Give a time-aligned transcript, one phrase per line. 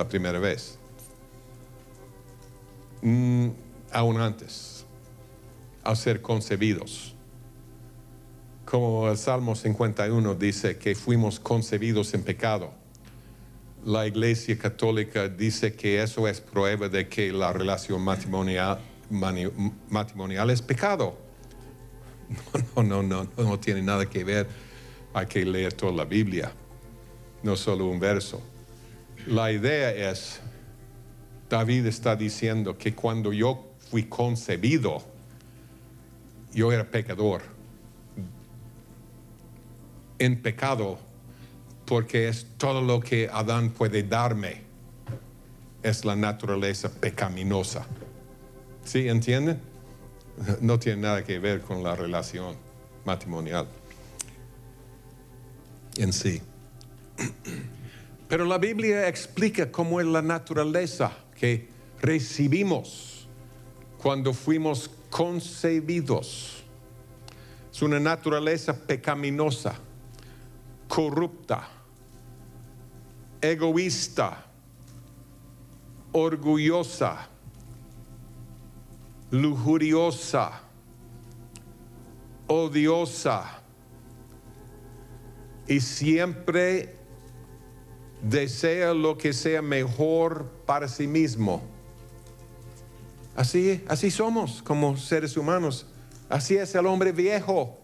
[0.00, 0.78] la primera vez.
[3.02, 3.48] Mm,
[3.92, 4.86] aún antes,
[5.82, 7.14] al ser concebidos.
[8.64, 12.72] Como el Salmo 51 dice que fuimos concebidos en pecado.
[13.84, 18.80] La Iglesia Católica dice que eso es prueba de que la relación matrimonial,
[20.50, 21.18] es pecado.
[22.76, 24.46] No, no, no, no, no tiene nada que ver.
[25.12, 26.52] Hay que leer toda la Biblia,
[27.42, 28.40] no solo un verso.
[29.26, 30.40] La idea es,
[31.48, 35.02] David está diciendo que cuando yo fui concebido,
[36.52, 37.42] yo era pecador.
[40.18, 40.98] En pecado,
[41.86, 44.62] porque es todo lo que Adán puede darme,
[45.82, 47.86] es la naturaleza pecaminosa.
[48.84, 49.60] ¿Sí entienden?
[50.60, 52.56] No tiene nada que ver con la relación
[53.04, 53.66] matrimonial
[55.96, 56.40] en sí.
[58.30, 61.68] Pero la Biblia explica cómo es la naturaleza que
[62.00, 63.26] recibimos
[63.98, 66.62] cuando fuimos concebidos.
[67.72, 69.74] Es una naturaleza pecaminosa,
[70.86, 71.68] corrupta,
[73.40, 74.46] egoísta,
[76.12, 77.28] orgullosa,
[79.32, 80.62] lujuriosa,
[82.46, 83.60] odiosa
[85.66, 86.99] y siempre
[88.22, 91.62] desea lo que sea mejor para sí mismo.
[93.34, 95.86] Así, así somos como seres humanos.
[96.28, 97.78] Así es el hombre viejo.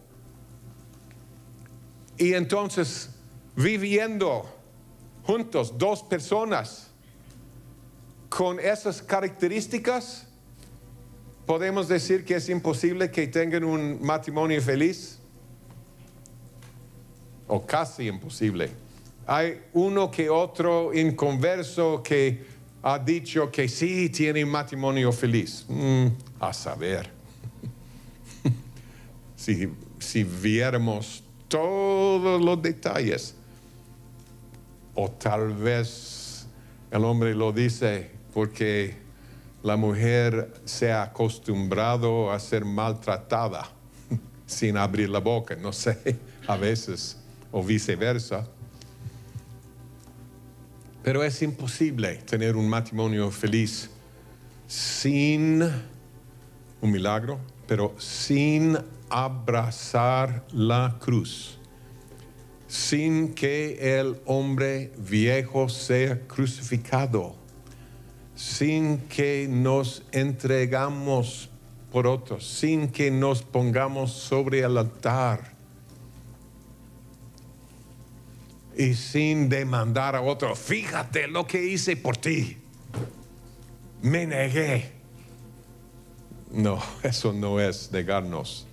[2.19, 3.11] Y entonces,
[3.55, 4.49] viviendo
[5.25, 6.91] juntos, dos personas
[8.29, 10.27] con esas características,
[11.47, 15.19] podemos decir que es imposible que tengan un matrimonio feliz.
[17.49, 18.86] O casi imposible.
[19.27, 22.47] Hay uno que otro inconverso que
[22.83, 25.67] ha dicho que sí tiene un matrimonio feliz.
[25.69, 26.07] Mm,
[26.39, 27.11] a saber.
[29.37, 29.69] si,
[29.99, 33.35] si viéramos todos los detalles,
[34.95, 36.47] o tal vez
[36.91, 38.97] el hombre lo dice porque
[39.63, 43.69] la mujer se ha acostumbrado a ser maltratada
[44.47, 47.19] sin abrir la boca, no sé, a veces,
[47.51, 48.47] o viceversa.
[51.07, 53.89] Pero es imposible tener un matrimonio feliz
[54.67, 58.77] sin un milagro, pero sin
[59.09, 61.61] abrazar la cruz,
[62.67, 67.37] sin que el hombre viejo sea crucificado,
[68.35, 71.51] sin que nos entregamos
[71.93, 75.56] por otros, sin que nos pongamos sobre el altar
[78.77, 82.59] y sin demandar a otro, fíjate lo que hice por ti.
[84.03, 84.93] Me negué.
[86.51, 88.67] No, eso no es negarnos.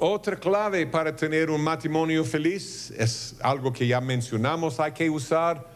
[0.00, 5.68] Otra clave para tener un matrimonio feliz es algo que ya mencionamos, hay que usar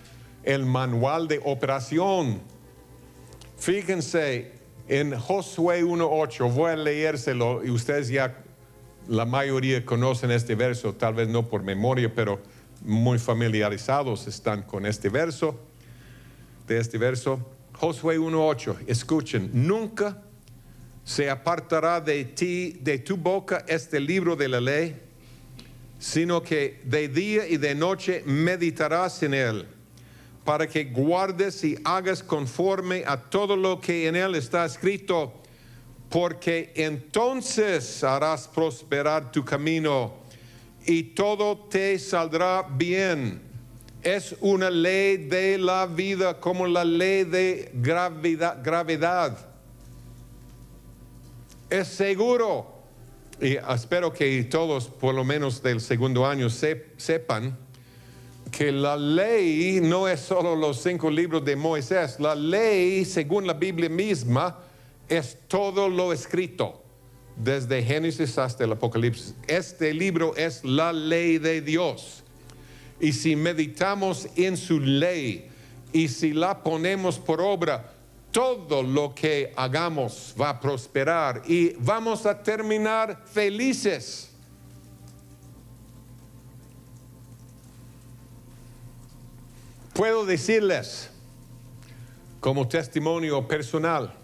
[0.44, 2.40] el manual de operación.
[3.58, 4.52] Fíjense
[4.86, 8.41] en Josué 1.8, voy a leérselo y ustedes ya
[9.08, 12.40] la mayoría conocen este verso, tal vez no por memoria, pero
[12.84, 15.58] muy familiarizados están con este verso.
[16.66, 17.40] De este verso,
[17.74, 20.22] Josué 1:8, escuchen, nunca
[21.04, 25.00] se apartará de ti, de tu boca este libro de la ley,
[25.98, 29.66] sino que de día y de noche meditarás en él,
[30.44, 35.41] para que guardes y hagas conforme a todo lo que en él está escrito
[36.12, 40.12] porque entonces harás prosperar tu camino
[40.84, 43.40] y todo te saldrá bien.
[44.02, 49.38] Es una ley de la vida como la ley de gravedad.
[51.70, 52.66] Es seguro.
[53.40, 57.56] Y espero que todos, por lo menos del segundo año, sepan
[58.50, 62.20] que la ley no es solo los cinco libros de Moisés.
[62.20, 64.58] La ley, según la Biblia misma,
[65.08, 66.82] es todo lo escrito,
[67.36, 69.34] desde Génesis hasta el Apocalipsis.
[69.46, 72.22] Este libro es la ley de Dios.
[73.00, 75.48] Y si meditamos en su ley
[75.92, 77.92] y si la ponemos por obra,
[78.30, 84.30] todo lo que hagamos va a prosperar y vamos a terminar felices.
[89.92, 91.10] Puedo decirles,
[92.40, 94.14] como testimonio personal,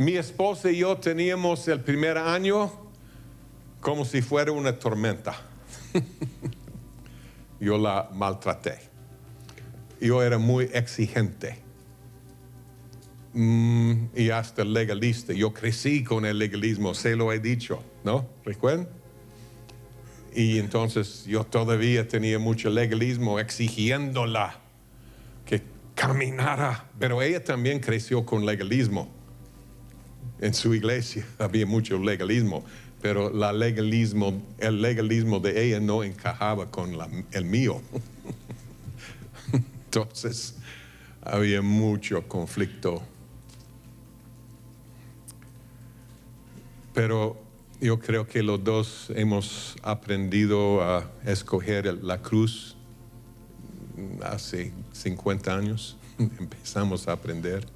[0.00, 2.72] mi esposa y yo teníamos el primer año
[3.82, 5.38] como si fuera una tormenta.
[7.60, 8.78] yo la maltraté.
[10.00, 11.58] Yo era muy exigente
[13.34, 15.34] mm, y hasta legalista.
[15.34, 18.26] Yo crecí con el legalismo, se lo he dicho, ¿no?
[18.42, 18.88] ¿Recuerdan?
[20.34, 24.60] Y entonces yo todavía tenía mucho legalismo exigiéndola
[25.44, 25.60] que
[25.94, 29.19] caminara, pero ella también creció con legalismo.
[30.40, 32.64] En su iglesia había mucho legalismo,
[33.00, 36.96] pero la el legalismo de ella no encajaba con
[37.32, 37.80] el mío.
[39.52, 40.56] Entonces
[41.22, 43.02] había mucho conflicto.
[46.94, 47.40] Pero
[47.80, 52.76] yo creo que los dos hemos aprendido a escoger la cruz
[54.22, 55.96] hace 50 años.
[56.18, 57.66] Empezamos a aprender.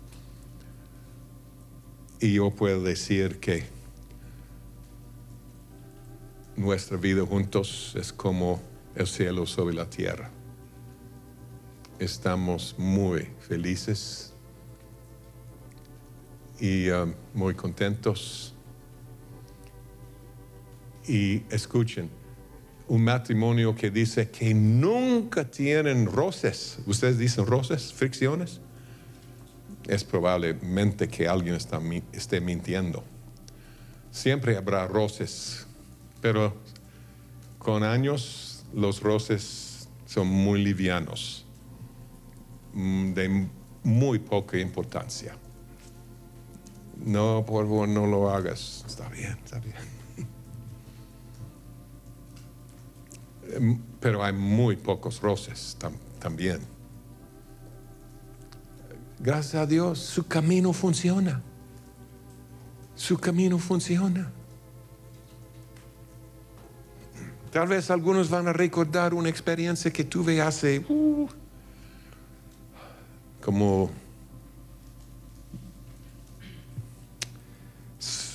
[2.25, 3.65] Y yo puedo decir que
[6.57, 8.63] nuestra vida juntos es como
[8.95, 10.31] el cielo sobre la tierra.
[11.99, 14.33] Estamos muy felices
[16.59, 18.55] y um, muy contentos.
[21.07, 22.09] Y escuchen,
[22.89, 26.79] un matrimonio que dice que nunca tienen roces.
[26.87, 28.63] ¿Ustedes dicen roces, fricciones?
[29.87, 31.81] Es probablemente que alguien está,
[32.13, 33.05] esté mintiendo.
[34.11, 35.67] Siempre habrá roces
[36.25, 36.55] pero
[37.59, 41.45] con años los roces son muy livianos,
[42.73, 43.47] mm, de
[43.83, 45.37] muy poca importancia.
[46.97, 48.87] No, por favor, no lo hagas.
[48.87, 49.77] Está bien, está bien.
[53.53, 55.77] Em, pero hay muy pocos roces
[56.19, 56.61] también.
[59.25, 61.41] Gracias a Dios, su camino funciona.
[62.95, 64.31] Su camino funciona.
[67.51, 71.27] Tal vez algunos van a recordar una experiencia que tuve hace uh,
[73.41, 73.91] como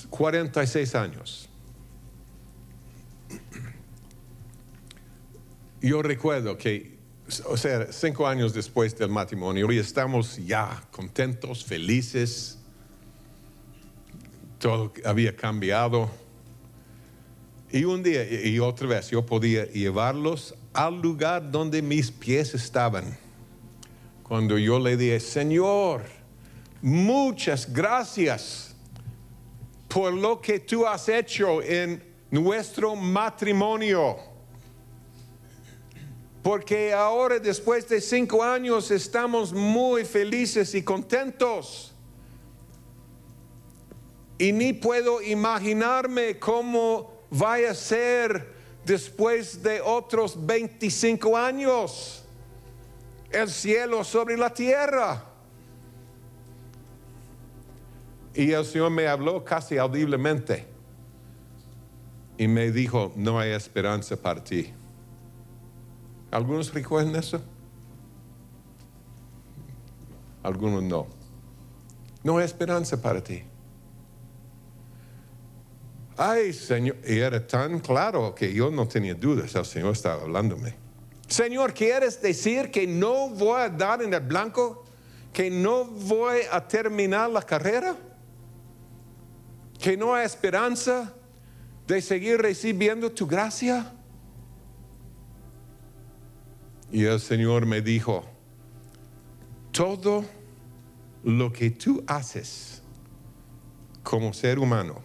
[0.09, 1.49] 46 años.
[5.81, 6.98] Yo recuerdo que,
[7.45, 12.57] o sea, cinco años después del matrimonio, y estamos ya contentos, felices,
[14.59, 16.09] todo había cambiado
[17.71, 23.17] y un día y otra vez yo podía llevarlos al lugar donde mis pies estaban.
[24.23, 26.03] Cuando yo le dije, Señor,
[26.81, 28.75] muchas gracias
[29.87, 34.17] por lo que tú has hecho en nuestro matrimonio.
[36.43, 41.93] Porque ahora, después de cinco años, estamos muy felices y contentos.
[44.37, 48.53] Y ni puedo imaginarme cómo vaya a ser
[48.85, 52.23] después de otros 25 años
[53.31, 55.25] el cielo sobre la tierra.
[58.33, 60.65] Y el Señor me habló casi audiblemente
[62.37, 64.73] y me dijo, no hay esperanza para ti.
[66.31, 67.41] ¿Algunos recuerdan eso?
[70.43, 71.07] Algunos no.
[72.23, 73.43] No hay esperanza para ti.
[76.17, 80.75] Ay, Señor, y era tan claro que yo no tenía dudas, el Señor estaba hablándome.
[81.27, 84.83] Señor, ¿quieres decir que no voy a dar en el blanco?
[85.31, 87.95] ¿Que no voy a terminar la carrera?
[89.79, 91.13] ¿Que no hay esperanza
[91.87, 93.93] de seguir recibiendo tu gracia?
[96.91, 98.25] Y el Señor me dijo,
[99.71, 100.25] todo
[101.23, 102.81] lo que tú haces
[104.03, 105.03] como ser humano,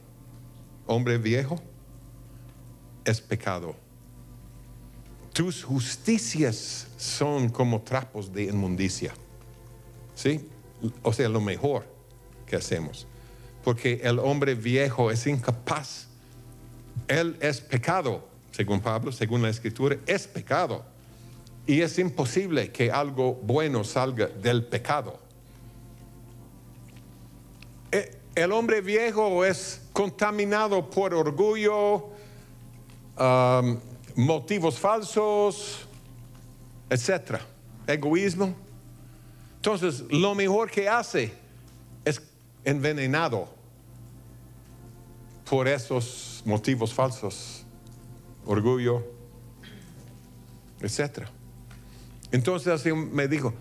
[0.86, 1.60] hombre viejo,
[3.04, 3.76] es pecado.
[5.32, 9.12] Tus justicias son como trapos de inmundicia.
[10.14, 10.48] ¿Sí?
[11.02, 11.86] O sea, lo mejor
[12.46, 13.06] que hacemos.
[13.62, 16.06] Porque el hombre viejo es incapaz.
[17.08, 20.93] Él es pecado, según Pablo, según la escritura, es pecado.
[21.66, 25.18] Y es imposible que algo bueno salga del pecado.
[27.90, 32.10] Eh, el hombre viejo es contaminado por orgullo,
[33.18, 33.78] um,
[34.16, 35.88] motivos falsos,
[36.90, 37.40] etcétera,
[37.86, 38.54] egoísmo.
[39.56, 41.32] Entonces, lo mejor que hace
[42.04, 42.20] es
[42.64, 43.48] envenenado
[45.48, 47.64] por esos motivos falsos,
[48.44, 49.02] orgullo,
[50.80, 51.30] etcétera.
[52.34, 53.54] Entonces así me dijo,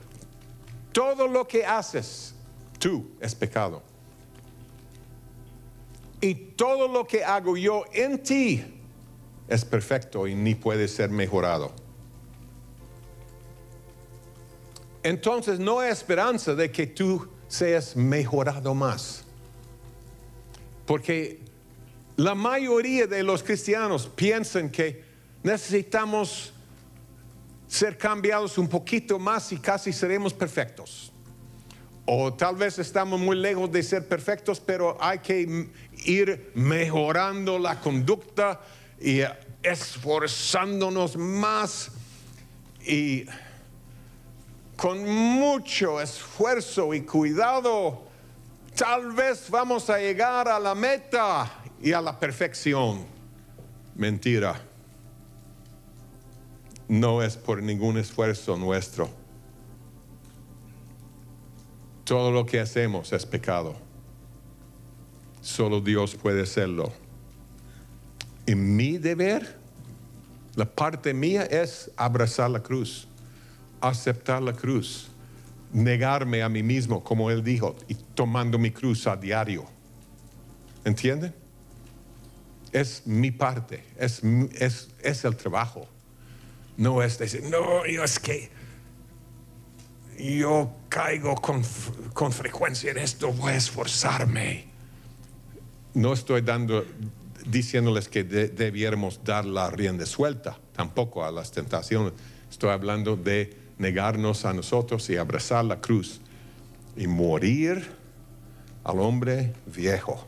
[0.92, 2.34] todo lo que haces
[2.80, 3.84] tú es pecado.
[6.20, 8.66] Y todo lo que hago yo en ti
[9.48, 11.72] es perfecto y ni puede ser mejorado.
[15.04, 19.24] entonces no hay esperanza de que tú seas mejorado más.
[20.88, 21.42] Porque
[22.16, 25.04] la mayoría de los cristianos piensan que
[25.44, 26.53] necesitamos
[27.74, 31.12] ser cambiados un poquito más y casi seremos perfectos.
[32.06, 35.72] O tal vez estamos muy lejos de ser perfectos, pero hay que
[36.06, 38.62] ir mejorando la conducta
[39.02, 39.22] y
[39.64, 41.90] esforzándonos más
[42.86, 43.26] y
[44.76, 48.04] con mucho esfuerzo y cuidado,
[48.76, 51.52] tal vez vamos a llegar a la meta
[51.82, 53.04] y a la perfección.
[53.96, 54.73] Mentira.
[56.88, 59.10] No es por ningún esfuerzo nuestro.
[62.04, 63.76] Todo lo que hacemos es pecado.
[65.42, 66.92] Solo Dios puede hacerlo.
[68.46, 69.58] Y mi deber,
[70.56, 73.08] la parte mía es abrazar la cruz,
[73.80, 75.10] aceptar la cruz,
[75.72, 79.66] negarme a mí mismo, como Él dijo, y tomando mi cruz a diario.
[80.84, 81.34] ¿Entienden?
[82.74, 84.22] Es mi parte, es,
[84.60, 85.88] es, es el trabajo.
[86.78, 88.50] No es decir, no, yo es que
[90.18, 91.64] yo caigo con,
[92.14, 94.66] con frecuencia en esto, voy a esforzarme.
[95.94, 96.86] No estoy dando,
[97.46, 102.14] diciéndoles que debiéramos dar la rienda suelta, tampoco a las tentaciones.
[102.50, 106.22] Estoy hablando de negarnos a nosotros y abrazar la cruz
[106.96, 107.92] y morir
[108.84, 110.26] al hombre viejo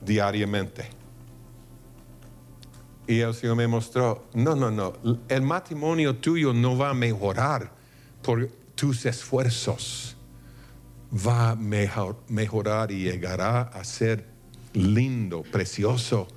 [0.00, 0.99] diariamente.
[3.10, 4.92] Y el Señor me mostró, no, no, no,
[5.28, 7.72] el matrimonio tuyo no va a mejorar
[8.22, 10.16] por tus esfuerzos.
[11.12, 14.28] Va a mejorar y llegará a ser
[14.74, 16.28] lindo, precioso,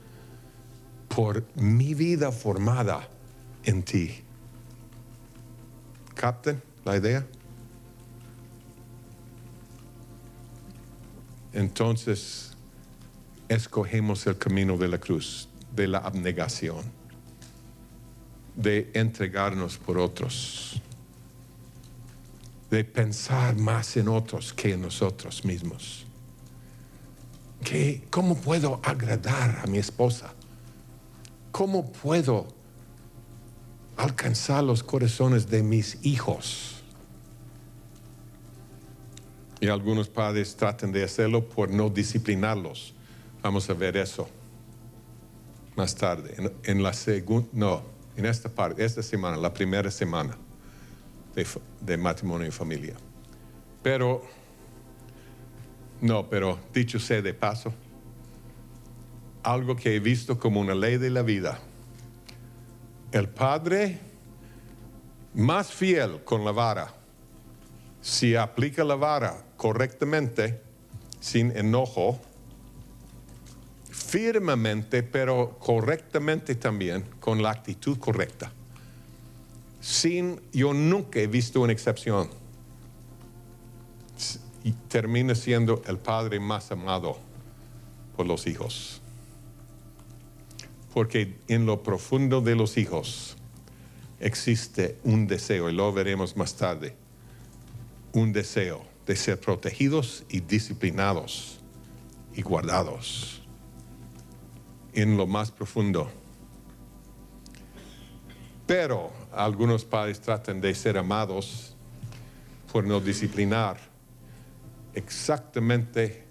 [1.09, 3.07] por mi vida formada
[3.65, 4.23] en ti.
[6.15, 7.23] ¿Capten la idea?
[11.53, 12.57] Entonces,
[13.47, 16.83] escogemos el camino de la cruz, de la abnegación,
[18.55, 20.81] de entregarnos por otros,
[22.69, 26.05] de pensar más en otros que en nosotros mismos.
[28.09, 30.33] ¿Cómo puedo agradar a mi esposa?
[31.51, 32.47] ¿Cómo puedo
[33.97, 36.83] alcanzar los corazones de mis hijos?
[39.59, 42.93] Y algunos padres tratan de hacerlo por no disciplinarlos.
[43.41, 44.27] Vamos a ver eso
[45.75, 46.35] más tarde.
[46.63, 47.83] En, la segunda, no,
[48.15, 50.37] en esta parte, esta semana, la primera semana
[51.35, 51.45] de,
[51.81, 52.95] de matrimonio y familia.
[53.81, 54.23] Pero
[56.01, 57.73] no, pero dicho sea de paso,
[59.41, 61.59] algo que he visto como una ley de la vida.
[63.11, 63.99] El padre
[65.33, 66.93] más fiel con la vara,
[68.01, 70.61] si aplica la vara correctamente,
[71.19, 72.19] sin enojo,
[73.93, 78.51] firmemente, pero correctamente también, con la actitud correcta.
[79.79, 82.29] Sin, yo nunca he visto una excepción
[84.63, 87.17] y termina siendo el padre más amado
[88.15, 89.01] por los hijos.
[90.93, 93.35] Porque en lo profundo de los hijos
[94.19, 96.95] existe un deseo, y lo veremos más tarde,
[98.13, 101.59] un deseo de ser protegidos y disciplinados
[102.33, 103.42] y guardados
[104.93, 106.09] en lo más profundo.
[108.65, 111.75] Pero algunos padres tratan de ser amados
[112.71, 113.77] por no disciplinar
[114.93, 116.23] exactamente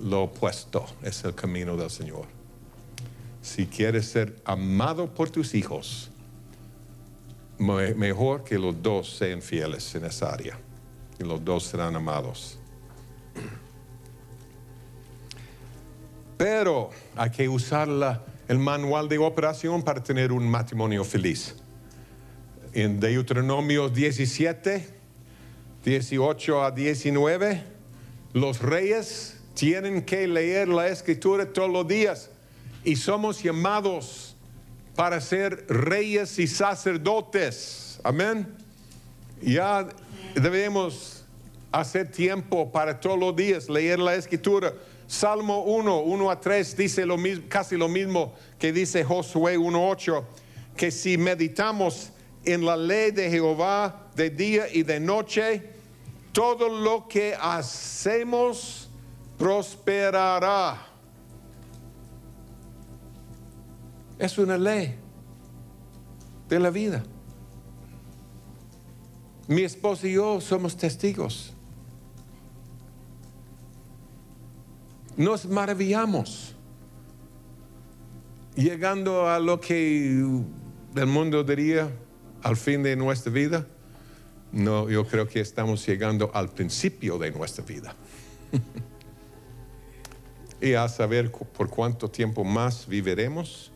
[0.00, 2.26] lo opuesto es el camino del Señor.
[3.40, 6.10] Si quieres ser amado por tus hijos,
[7.58, 10.58] mejor que los dos sean fieles en esa área
[11.18, 12.58] y los dos serán amados.
[16.42, 17.88] Pero hay que usar
[18.48, 21.54] el manual de operación para tener un matrimonio feliz.
[22.72, 24.88] En Deuteronomio 17,
[25.84, 27.62] 18 a 19
[28.32, 32.28] los reyes tienen que leer la escritura todos los días
[32.82, 34.34] y somos llamados
[34.96, 38.00] para ser reyes y sacerdotes.
[38.02, 38.48] Amén.
[39.40, 39.86] Ya
[40.34, 41.24] debemos
[41.70, 44.74] hacer tiempo para todos los días leer la escritura.
[45.12, 50.24] Salmo 1, 1 a 3 dice lo mismo, casi lo mismo que dice Josué 1.8,
[50.74, 52.12] que si meditamos
[52.46, 55.64] en la ley de Jehová de día y de noche,
[56.32, 58.88] todo lo que hacemos
[59.36, 60.78] prosperará.
[64.18, 64.94] Es una ley
[66.48, 67.02] de la vida.
[69.46, 71.51] Mi esposa y yo somos testigos.
[75.16, 76.54] Nos maravillamos
[78.54, 80.24] llegando a lo que
[80.94, 81.90] el mundo diría
[82.42, 83.66] al fin de nuestra vida.
[84.52, 87.94] No, yo creo que estamos llegando al principio de nuestra vida.
[90.60, 93.70] y a saber por cuánto tiempo más viviremos.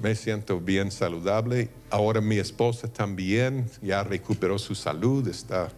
[0.00, 1.70] Me siento bien saludable.
[1.90, 5.70] Ahora mi esposa también ya recuperó su salud, está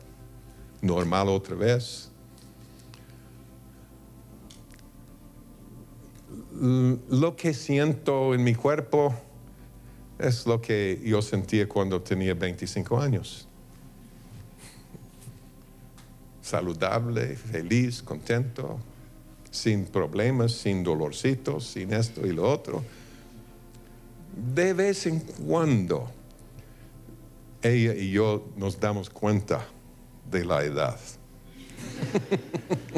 [0.83, 2.10] normal otra vez.
[6.61, 9.15] Lo que siento en mi cuerpo
[10.19, 13.49] es lo que yo sentía cuando tenía 25 años.
[16.43, 18.79] Saludable, feliz, contento,
[19.51, 22.85] sin problemas, sin dolorcitos, sin esto y lo otro.
[24.55, 26.11] De vez en cuando,
[27.63, 29.67] ella y yo nos damos cuenta
[30.31, 30.99] de la edad.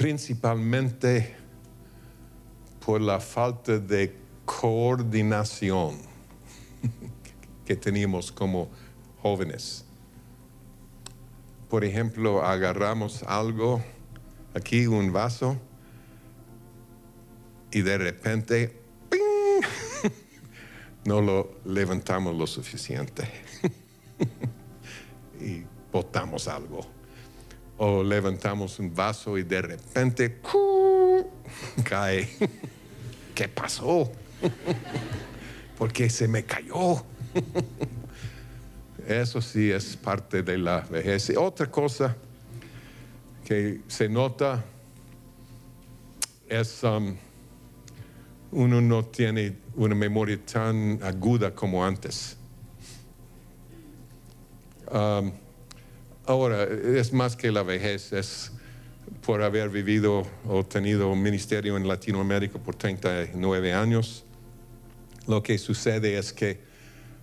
[0.00, 1.36] principalmente
[2.86, 4.16] por la falta de
[4.46, 5.98] coordinación
[7.66, 8.70] que teníamos como
[9.20, 9.84] jóvenes.
[11.68, 13.82] Por ejemplo, agarramos algo,
[14.54, 15.58] aquí un vaso,
[17.70, 18.80] y de repente
[21.04, 23.28] no lo levantamos lo suficiente.
[25.42, 26.99] Y botamos algo
[27.82, 30.38] o levantamos un vaso y de repente
[31.82, 32.28] cae.
[33.34, 34.12] ¿Qué pasó?
[35.78, 37.02] Porque se me cayó.
[39.08, 41.32] Eso sí es parte de la vejez.
[41.34, 42.14] Otra cosa
[43.46, 44.62] que se nota
[46.50, 47.16] es um,
[48.52, 52.36] uno no tiene una memoria tan aguda como antes.
[54.92, 55.32] Um,
[56.30, 58.52] Ahora, es más que la vejez, es
[59.26, 64.24] por haber vivido o tenido un ministerio en Latinoamérica por 39 años.
[65.26, 66.60] Lo que sucede es que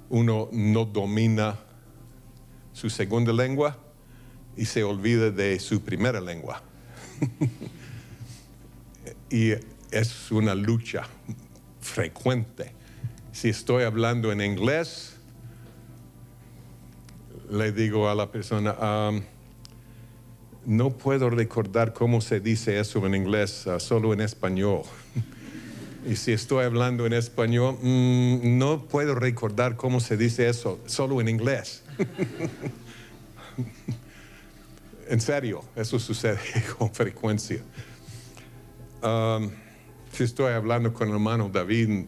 [0.10, 1.58] uno no domina
[2.74, 3.80] su segunda lengua
[4.58, 6.62] y se olvida de su primera lengua.
[9.32, 9.52] y
[9.90, 11.04] es una lucha
[11.80, 12.74] frecuente.
[13.32, 15.17] Si estoy hablando en inglés,
[17.50, 18.76] le digo a la persona,
[20.68, 24.82] no puedo recordar cómo se dice eso en inglés, ah, solo en español.
[26.06, 31.22] y si estoy hablando en español, mm, no puedo recordar cómo se dice eso, solo
[31.22, 31.84] en inglés.
[35.08, 36.40] en serio, eso sucede
[36.78, 37.62] con frecuencia.
[40.12, 42.08] si estoy hablando con el hermano David,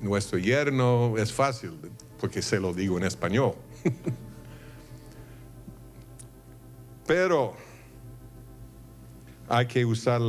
[0.00, 1.70] nuestro yerno, es fácil,
[2.18, 3.54] porque se lo digo en español.
[7.06, 7.54] Pero
[9.48, 10.20] hay que usar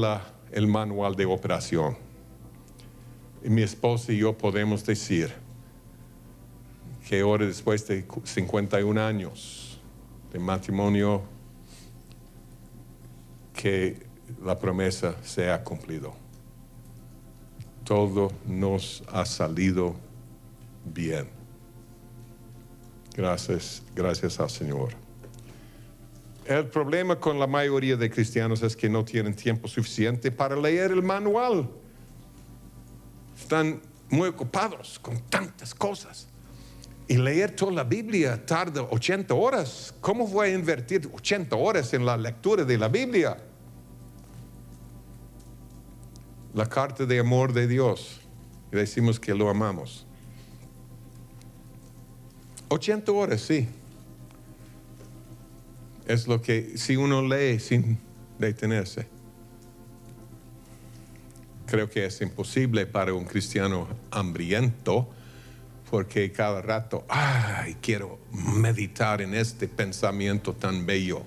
[0.52, 1.98] el manual de operación.
[3.44, 5.34] Y mi esposa y yo podemos decir
[7.08, 9.80] que ahora después de 51 años
[10.32, 11.22] de matrimonio,
[13.54, 14.06] que
[14.44, 16.14] la promesa se ha cumplido.
[17.84, 19.96] Todo nos ha salido
[20.86, 21.30] bien.
[23.16, 25.03] Gracias, gracias al Señor.
[26.46, 30.92] El problema con la mayoría de cristianos es que no tienen tiempo suficiente para leer
[30.92, 31.70] el manual.
[33.38, 36.28] Están muy ocupados con tantas cosas.
[37.08, 39.94] Y leer toda la Biblia tarda 80 horas.
[40.02, 43.38] ¿Cómo voy a invertir 80 horas en la lectura de la Biblia?
[46.54, 48.22] La carta de amor de Dios.
[48.72, 50.06] Y decimos que lo amamos.
[52.70, 53.70] 80 horas, sí
[56.08, 57.98] es lo que si uno lee sin
[58.40, 59.08] detenerse.
[61.66, 65.10] Creo que es imposible para un cristiano hambriento
[65.90, 71.24] porque cada rato, ay, quiero meditar en este pensamiento tan bello.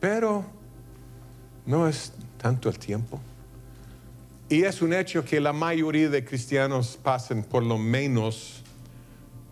[0.00, 0.46] Pero
[1.64, 3.20] no es tanto el tiempo.
[4.48, 8.62] Y es un hecho que la mayoría de cristianos pasen por lo menos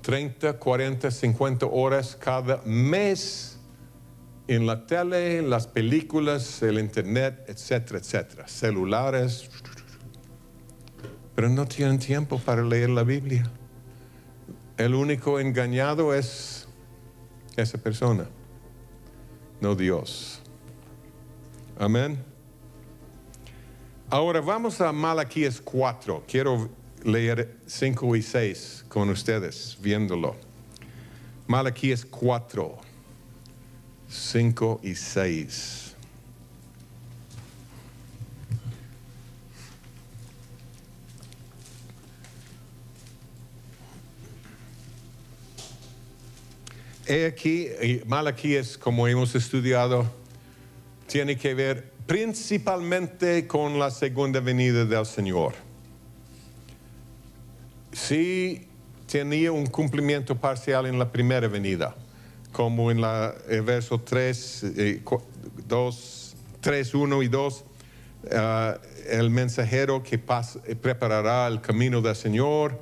[0.04, 3.58] 30, 40, 50 horas cada mes
[4.46, 9.48] en la tele, las películas, el internet, etcétera, etcétera, celulares.
[11.34, 13.50] Pero no tienen tiempo para leer la Biblia.
[14.76, 16.68] El único engañado es
[17.56, 18.26] esa persona,
[19.62, 20.42] no Dios.
[21.78, 22.22] Amén.
[24.10, 26.24] Ahora vamos a Malaquías 4.
[26.28, 26.68] Quiero
[27.04, 30.36] leer 5 y 6 con ustedes, viéndolo.
[31.46, 32.78] Malaquías 4,
[34.08, 35.80] 5 y 6.
[47.06, 47.68] He aquí,
[48.06, 50.10] Malaquías, como hemos estudiado,
[51.06, 55.63] tiene que ver principalmente con la segunda venida del Señor.
[57.94, 58.68] Sí
[59.10, 61.94] tenía un cumplimiento parcial en la primera venida,
[62.52, 64.66] como en la, el verso 3,
[65.66, 68.36] 2, 3, 1 y 2, uh,
[69.08, 72.78] el mensajero que preparará el camino del Señor,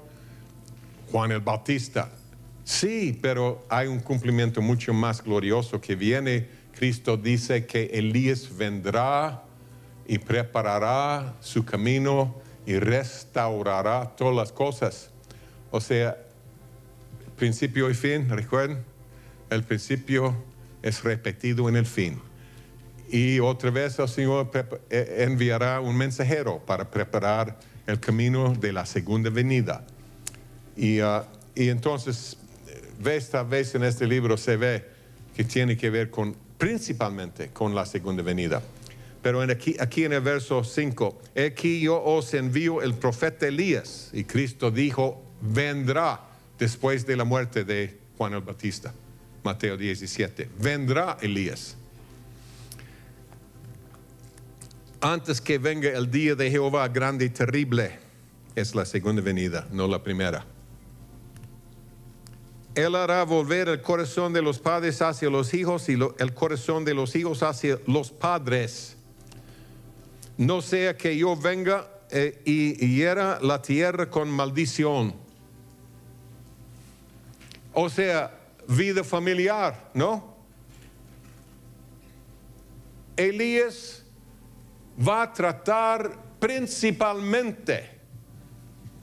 [1.11, 2.11] Juan el Bautista
[2.65, 6.47] Sí, pero hay un cumplimiento mucho más glorioso que viene.
[6.75, 9.43] Cristo dice que Elías vendrá
[10.07, 15.11] y preparará su camino y restaurará todas las cosas.
[15.71, 16.17] O sea,
[17.37, 18.85] principio y fin, recuerden,
[19.51, 20.35] el principio
[20.83, 22.21] es repetido en el fin.
[23.11, 24.51] Y otra vez el Señor
[24.91, 29.85] eh, enviará un mensajero para preparar el camino de la segunda venida.
[30.77, 32.39] Y, ah, y entonces
[33.05, 34.87] esta vez en este libro se ve
[35.37, 38.63] que tiene que ver con principalmente con la segunda venida.
[39.23, 44.11] Pero aquí, aquí en el verso 5, aquí yo os envío el profeta Elías.
[44.13, 46.21] Y Cristo dijo, vendrá
[46.59, 48.93] después de la muerte de Juan el Bautista.
[49.45, 51.77] Mateo 17, vendrá Elías.
[55.01, 57.99] Antes que venga el día de Jehová grande y terrible,
[58.55, 60.47] es la segunda venida, no la primera.
[62.75, 66.95] Él hará volver el corazón de los padres hacia los hijos y el corazón de
[66.95, 68.97] los hijos hacia los padres.
[70.37, 75.15] No sea que yo venga eh, y hiera la tierra con maldición.
[77.73, 80.37] O sea, vida familiar, ¿no?
[83.17, 84.05] Elías
[85.07, 88.01] va a tratar principalmente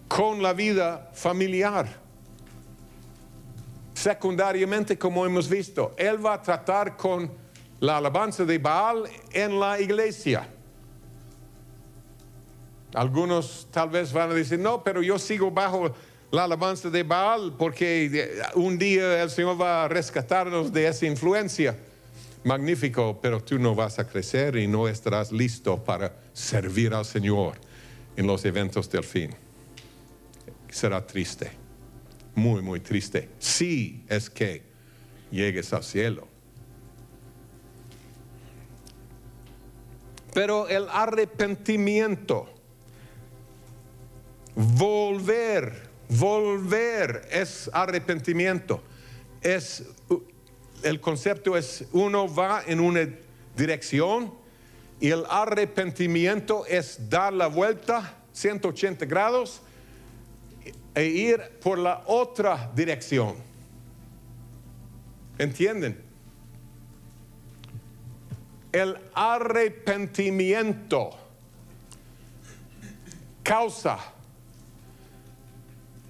[0.07, 1.99] con la vida familiar
[3.99, 7.29] secundariamente, como hemos visto, Él va a tratar con
[7.81, 10.47] la alabanza de Baal en la iglesia.
[12.93, 15.93] Algunos tal vez van a decir, no, pero yo sigo bajo
[16.31, 21.77] la alabanza de Baal porque un día el Señor va a rescatarnos de esa influencia.
[22.43, 27.55] Magnífico, pero tú no vas a crecer y no estarás listo para servir al Señor
[28.15, 29.35] en los eventos del fin.
[30.69, 31.59] Será triste
[32.39, 33.29] muy, muy triste.
[33.37, 34.63] Si es que
[35.29, 36.27] llegues al cielo.
[40.33, 42.49] Pero el arrepentimiento,
[44.59, 48.83] volver, volver es arrepentimiento.
[49.41, 49.85] Es
[50.83, 53.07] el concepto es uno va en una
[53.55, 54.33] dirección
[54.99, 59.61] y el arrepentimiento es dar la vuelta 180 grados
[60.93, 63.35] e ir por la otra dirección.
[65.37, 66.01] ¿Entienden?
[68.71, 71.11] El arrepentimiento
[73.43, 73.99] causa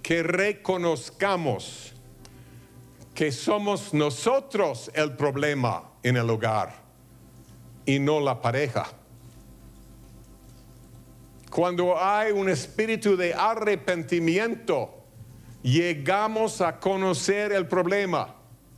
[0.09, 1.93] que reconozcamos
[3.13, 6.73] que somos nosotros el problema en el hogar
[7.85, 8.87] y no la pareja.
[11.51, 15.05] Cuando hay un espíritu de arrepentimiento,
[15.61, 18.35] llegamos a conocer el problema.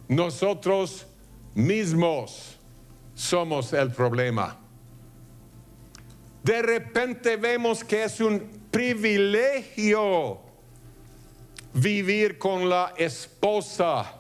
[0.10, 1.08] Nosotros
[1.56, 2.60] mismos
[3.16, 4.60] somos el problema.
[6.44, 10.51] De repente vemos que es un privilegio
[11.74, 14.14] vivir con la esposa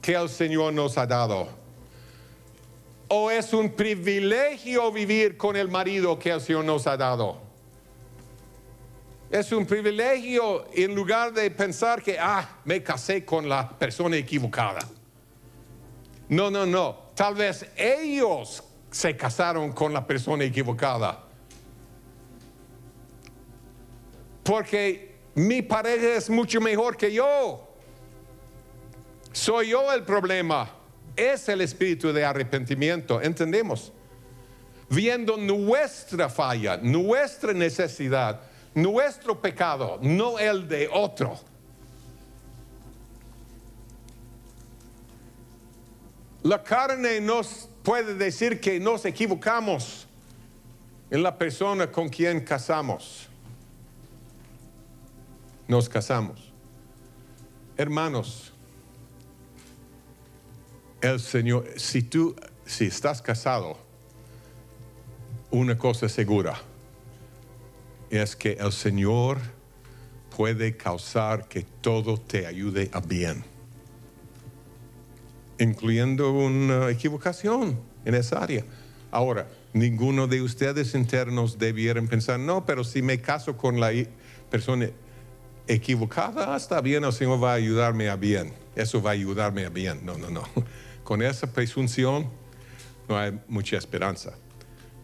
[0.00, 1.48] que el Señor nos ha dado.
[3.08, 7.38] O es un privilegio vivir con el marido que el Señor nos ha dado.
[9.30, 14.80] Es un privilegio en lugar de pensar que, ah, me casé con la persona equivocada.
[16.28, 17.06] No, no, no.
[17.14, 21.24] Tal vez ellos se casaron con la persona equivocada.
[24.42, 27.68] Porque mi pareja es mucho mejor que yo.
[29.30, 30.68] Soy yo el problema.
[31.14, 33.22] Es el espíritu de arrepentimiento.
[33.22, 33.92] ¿Entendemos?
[34.90, 38.40] Viendo nuestra falla, nuestra necesidad
[38.76, 41.38] nuestro pecado, no el de otro.
[46.42, 50.06] La carne nos puede decir que nos equivocamos
[51.10, 53.28] en la persona con quien casamos.
[55.68, 56.52] Nos casamos.
[57.76, 58.52] Hermanos,
[61.00, 63.78] el Señor, si tú, si estás casado,
[65.50, 66.58] una cosa segura
[68.10, 69.38] es que el Señor
[70.36, 73.44] puede causar que todo te ayude a bien,
[75.58, 78.64] incluyendo una equivocación en esa área.
[79.10, 83.92] Ahora, ninguno de ustedes internos debieran pensar, no, pero si me caso con la
[84.50, 84.90] persona
[85.66, 88.52] equivocada, está bien, el Señor va a ayudarme a bien.
[88.74, 90.04] Eso va a ayudarme a bien.
[90.04, 90.42] No, no, no.
[91.04, 92.28] Con esa presunción
[93.08, 94.34] no hay mucha esperanza.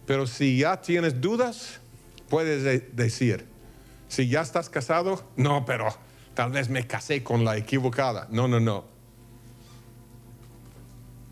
[0.07, 1.81] Pero si ya tienes dudas,
[2.29, 3.46] puedes decir,
[4.09, 5.88] si ya estás casado, no, pero
[6.35, 8.27] tal vez me casé con la equivocada.
[8.31, 8.85] No, no, no.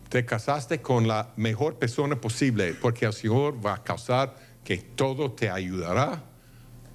[0.09, 5.31] Te casaste con la mejor persona posible porque el Señor va a causar que todo
[5.31, 6.23] te ayudará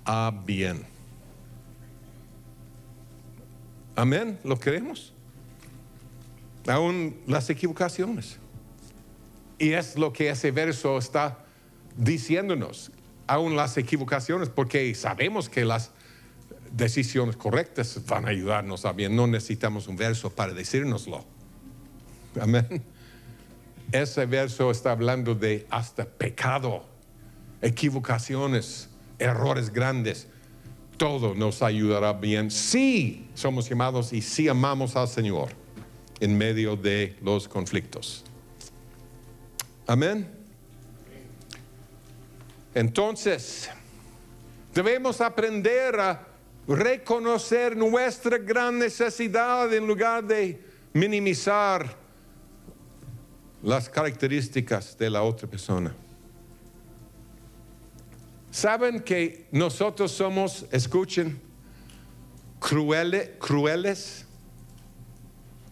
[0.05, 0.96] a bien.
[3.97, 5.15] Amén, ¿lo queremos?
[6.69, 8.39] Aún las equivocaciones.
[9.59, 11.39] Y es lo que ese verso está
[11.97, 12.93] diciéndonos,
[13.27, 15.93] aún las equivocaciones, porque sabemos que las
[16.73, 19.17] decisiones correctas van a ayudarnos a bien.
[19.17, 21.25] No necesitamos un verso para decírnoslo.
[22.39, 22.85] Amén.
[23.93, 26.85] Ese verso está hablando de hasta pecado,
[27.63, 30.29] equivocaciones, errores grandes.
[30.97, 35.51] Todo nos ayudará bien si somos llamados y si amamos al Señor
[36.21, 38.25] en medio de los conflictos.
[39.87, 40.29] Amén.
[42.75, 43.71] Entonces,
[44.75, 46.27] debemos aprender a
[46.67, 51.95] reconocer nuestra gran necesidad en lugar de minimizar
[53.63, 55.95] las características de la otra persona.
[58.51, 61.41] ¿Saben que nosotros somos, escuchen,
[62.59, 64.25] crueles, crueles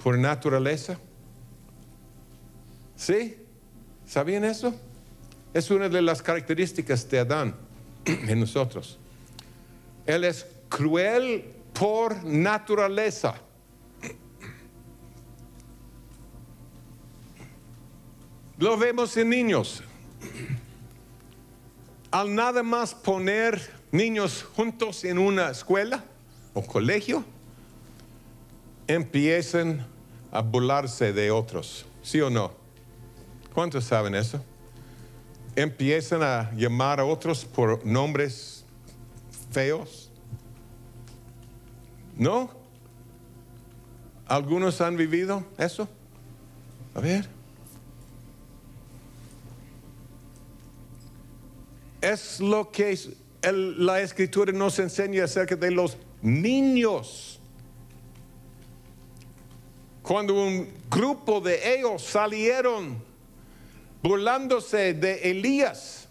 [0.03, 0.99] por naturaleza?
[2.97, 3.37] ¿Sí?
[4.07, 4.75] ¿Sabían eso?
[5.53, 7.55] Es una de las características de Adán
[8.05, 8.99] en nosotros.
[10.07, 13.35] Él es cruel por naturaleza.
[18.59, 19.83] Lo vemos en niños.
[22.15, 26.05] Al nada más poner niños juntos en una escuela
[26.53, 27.25] o colegio,
[28.87, 29.85] empiezan
[30.31, 31.85] a burlarse de otros.
[32.05, 32.53] ¿Sí o no?
[33.53, 34.41] ¿Cuántos saben eso?
[35.57, 38.65] empiezan a llamar a otros por nombres
[39.51, 40.09] feos?
[42.17, 42.49] ¿No?
[44.29, 45.89] ¿Algunos han vivido eso?
[46.95, 47.34] A ver.
[52.05, 52.99] Es lo que
[53.51, 57.41] la escritura nos enseña acerca de los niños.
[60.03, 63.03] Cuando un grupo de ellos salieron
[64.03, 66.07] burlándose de Elías.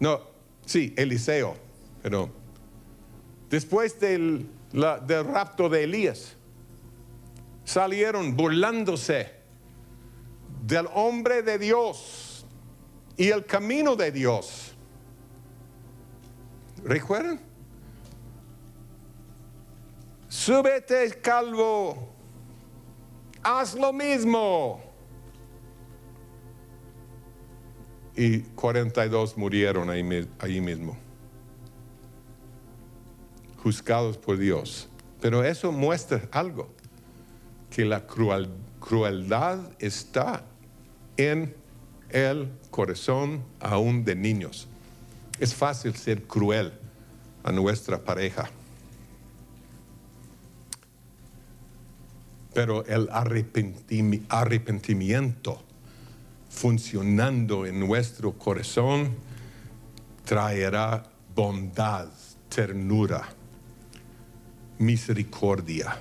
[0.00, 0.20] No,
[0.64, 1.56] sí, Eliseo,
[2.02, 2.28] pero
[3.48, 6.34] después del, del rapto de Elías,
[7.64, 9.30] salieron burlándose
[10.66, 12.44] del hombre de Dios
[13.16, 14.75] y el camino de Dios.
[16.86, 17.40] ¿Recuerdan?
[20.28, 22.08] Súbete, calvo,
[23.42, 24.86] haz lo mismo.
[28.16, 30.96] y 42 murieron ahí, mismo,
[33.62, 34.88] juzgados por Dios.
[35.20, 36.70] Pero eso muestra algo,
[37.70, 40.44] que la crueldad está
[41.16, 41.54] en
[42.08, 44.68] el corazón aún de niños.
[45.38, 46.72] Es fácil ser cruel
[47.44, 48.48] a nuestra pareja.
[52.54, 55.62] Pero el arrepentimiento
[56.48, 59.14] funcionando en nuestro corazón
[60.24, 62.08] traerá bondad,
[62.48, 63.28] ternura,
[64.78, 66.00] misericordia.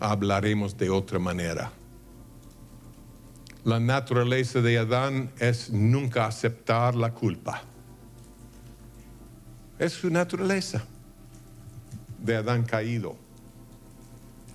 [0.00, 1.70] Hablaremos de otra manera.
[3.64, 7.62] La naturaleza de Adán es nunca aceptar la culpa.
[9.78, 10.82] Es su naturaleza
[12.18, 13.16] de Adán caído.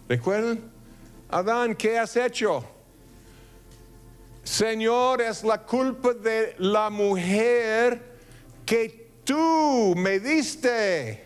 [0.09, 0.59] ¿Recuerdan?
[1.29, 2.63] Adán, ¿qué has hecho?
[4.43, 8.19] Señor, es la culpa de la mujer
[8.65, 11.23] que tú me diste.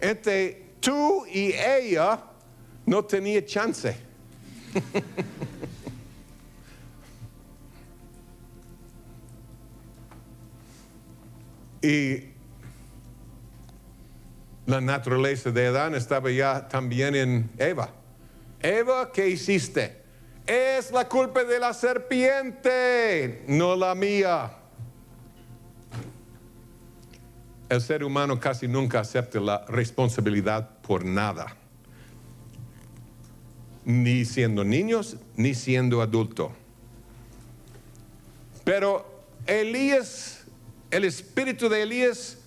[0.00, 2.24] Entre tú y ella
[2.84, 3.96] no tenía chance.
[11.82, 12.29] y
[14.70, 17.90] La naturaleza de Adán estaba ya también en Eva.
[18.60, 20.00] Eva, ¿qué hiciste?
[20.46, 24.52] Es la culpa de la serpiente, no la mía.
[27.68, 31.56] El ser humano casi nunca acepta la responsabilidad por nada.
[33.84, 36.52] Ni siendo niños, ni siendo adulto.
[38.62, 40.44] Pero Elías,
[40.92, 42.39] el espíritu de Elías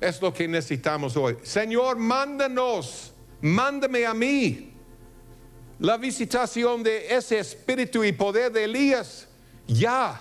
[0.00, 1.36] es lo que necesitamos hoy.
[1.42, 4.72] Señor, mándanos, mándame a mí
[5.78, 9.28] la visitación de ese espíritu y poder de Elías.
[9.66, 10.20] Ya.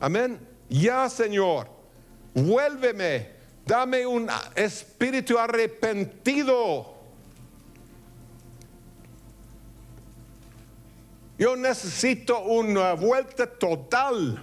[0.00, 0.38] Amén.
[0.68, 1.68] Ya, Señor.
[2.34, 3.34] Vuélveme.
[3.64, 6.94] Dame un espíritu arrepentido.
[11.38, 14.42] Yo necesito una vuelta total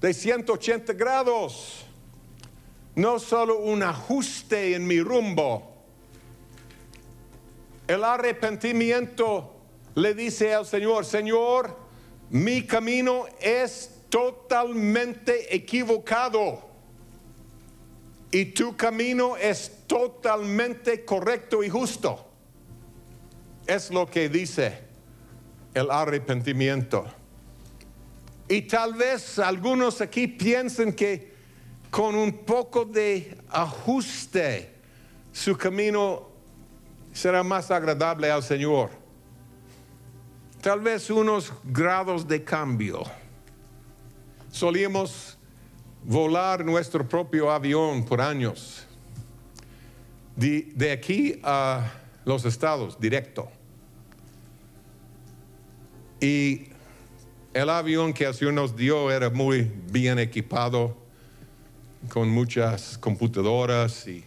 [0.00, 1.85] de 180 grados
[2.96, 5.74] no solo un ajuste en mi rumbo.
[7.86, 9.54] El arrepentimiento
[9.94, 11.76] le dice al Señor, Señor,
[12.30, 16.66] mi camino es totalmente equivocado
[18.30, 22.26] y tu camino es totalmente correcto y justo.
[23.66, 24.80] Es lo que dice
[25.74, 27.04] el arrepentimiento.
[28.48, 31.35] Y tal vez algunos aquí piensen que
[31.96, 34.70] con un poco de ajuste,
[35.32, 36.28] su camino
[37.10, 38.90] será más agradable al Señor.
[40.60, 43.02] Tal vez unos grados de cambio.
[44.50, 45.38] Solíamos
[46.04, 48.86] volar nuestro propio avión por años.
[50.36, 51.94] De, de aquí a
[52.26, 53.48] los estados, directo.
[56.20, 56.64] Y
[57.54, 61.05] el avión que el Señor nos dio era muy bien equipado
[62.08, 64.24] con muchas computadoras y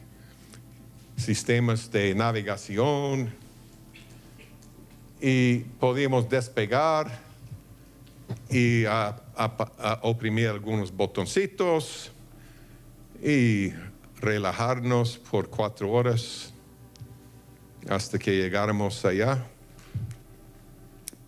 [1.18, 3.34] sistemas de navegación
[5.22, 7.20] y podíamos despegar
[8.50, 8.84] y
[10.02, 12.12] oprimir algunos botoncitos
[13.22, 13.72] y
[14.22, 16.54] relajarnos por cuatro horas
[17.90, 19.46] hasta que llegáramos allá.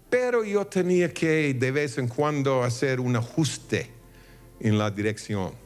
[0.10, 3.90] Pero yo tenía que de vez en cuando hacer un ajuste
[4.60, 5.61] en la dirección.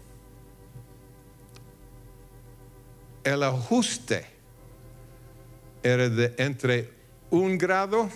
[3.26, 4.26] El ajuste
[5.84, 6.94] era de entre
[7.32, 8.08] un grado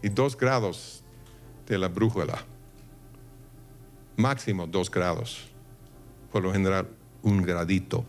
[0.00, 1.02] y dos grados
[1.66, 2.38] de la brújula.
[4.16, 5.48] Máximo dos grados.
[6.30, 6.88] Por lo general,
[7.22, 8.04] un gradito.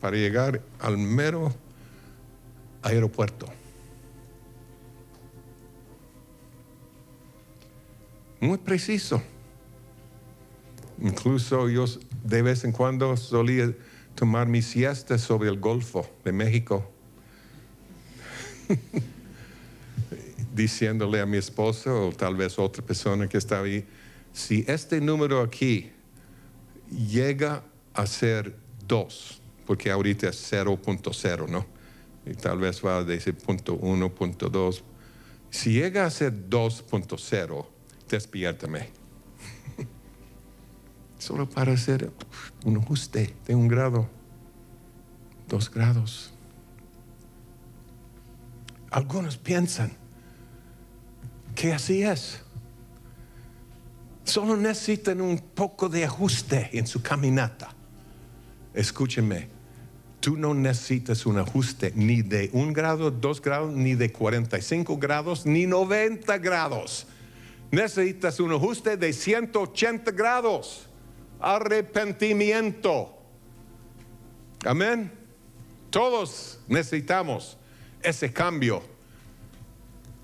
[0.00, 1.54] Para llegar al mero
[2.82, 3.46] aeropuerto.
[8.40, 9.22] Muy preciso.
[11.00, 11.84] Incluso yo
[12.22, 13.74] de vez en cuando solía
[14.14, 16.90] tomar mi siesta sobre el Golfo de México,
[20.54, 23.84] diciéndole a mi esposo o tal vez otra persona que estaba ahí,
[24.32, 25.90] si este número aquí
[26.90, 31.66] llega a ser 2, porque ahorita es 0.0, ¿no?
[32.24, 34.82] Y tal vez va a decir punto 1, punto 2.
[35.50, 37.66] Si llega a ser 2.0,
[38.08, 39.03] despiértame
[41.24, 42.12] solo para hacer
[42.66, 44.06] un ajuste de un grado,
[45.48, 46.34] dos grados.
[48.90, 49.90] Algunos piensan
[51.54, 52.42] que así es.
[54.24, 57.74] Solo necesitan un poco de ajuste en su caminata.
[58.74, 59.48] Escúchenme,
[60.20, 65.46] tú no necesitas un ajuste ni de un grado, dos grados, ni de 45 grados,
[65.46, 67.06] ni 90 grados.
[67.70, 70.90] Necesitas un ajuste de 180 grados
[71.40, 73.16] arrepentimiento.
[74.64, 75.12] Amén.
[75.90, 77.56] Todos necesitamos
[78.02, 78.82] ese cambio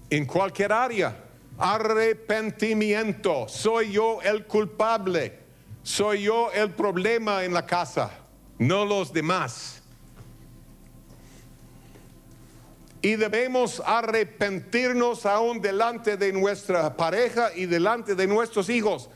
[0.09, 1.25] en cualquier área.
[1.59, 3.47] Arrepentimiento.
[3.49, 5.39] Soy yo el culpable.
[5.83, 8.11] Soy yo el problema en la casa,
[8.59, 9.83] no los demás.
[13.03, 19.09] Y debemos arrepentirnos aún delante de nuestra pareja y delante de nuestros hijos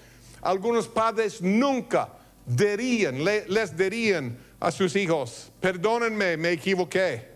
[0.45, 2.11] algunos padres nunca
[2.45, 7.32] dirían, les dirían a sus hijos, perdónenme, me equivoqué.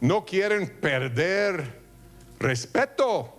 [0.00, 1.80] No quieren perder
[2.38, 3.32] respeto.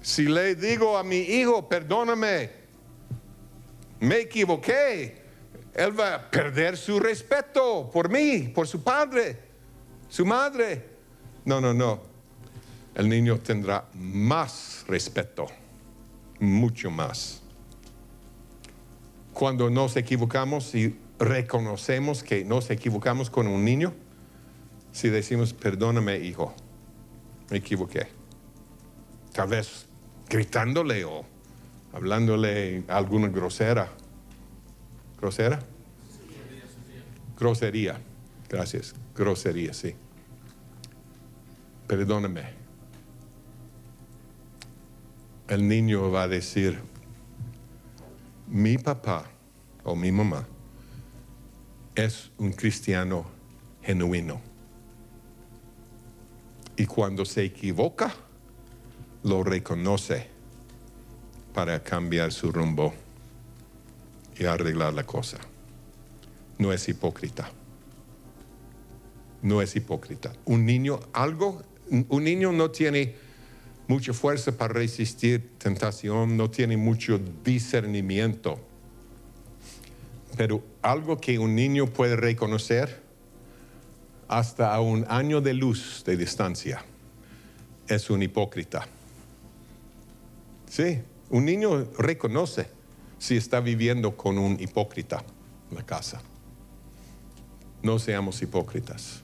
[0.00, 2.50] Si le digo a mi hijo, perdóname,
[4.00, 5.22] me equivoqué,
[5.74, 9.38] él va a perder su respeto por mí, por su padre,
[10.08, 10.90] su madre.
[11.44, 12.00] No, no, no.
[12.94, 15.61] El niño tendrá más respeto
[16.42, 17.38] mucho más.
[19.32, 23.94] cuando nos equivocamos y reconocemos que nos equivocamos con un niño,
[24.92, 26.54] si decimos, perdóname hijo,
[27.50, 28.08] me equivoqué.
[29.32, 29.86] Tal vez
[30.28, 31.24] gritándole o
[31.92, 33.88] hablándole alguna grosera.
[35.18, 35.60] ¿Grosera?
[37.38, 37.98] Grosería.
[38.48, 38.94] Gracias.
[39.16, 39.94] Grosería, sí.
[41.86, 42.61] Perdóname.
[45.48, 46.80] El niño va a decir,
[48.48, 49.24] mi papá
[49.84, 50.46] o mi mamá
[51.94, 53.26] es un cristiano
[53.82, 54.40] genuino.
[56.76, 58.14] Y cuando se equivoca,
[59.24, 60.28] lo reconoce
[61.52, 62.94] para cambiar su rumbo
[64.38, 65.38] y arreglar la cosa.
[66.58, 67.50] No es hipócrita.
[69.42, 70.32] No es hipócrita.
[70.44, 73.14] Un niño, algo, un niño no tiene
[73.92, 78.58] mucha fuerza para resistir tentación, no tiene mucho discernimiento.
[80.36, 83.02] Pero algo que un niño puede reconocer
[84.28, 86.82] hasta a un año de luz de distancia
[87.86, 88.86] es un hipócrita.
[90.70, 92.68] Sí, un niño reconoce
[93.18, 95.22] si está viviendo con un hipócrita
[95.68, 96.22] en la casa.
[97.82, 99.20] No seamos hipócritas.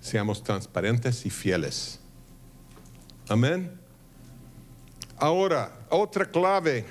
[0.00, 2.00] Seamos transparentes y fieles.
[3.28, 3.78] Amén.
[5.18, 6.86] Ahora, otra clave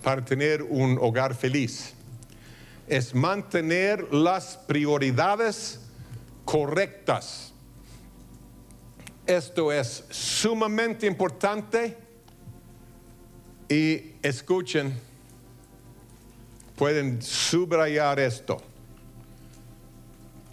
[0.00, 1.92] para tener un hogar feliz
[2.86, 5.80] es mantener las prioridades
[6.44, 7.52] correctas.
[9.26, 11.96] Esto es sumamente importante
[13.68, 14.96] y escuchen,
[16.76, 18.62] pueden subrayar esto.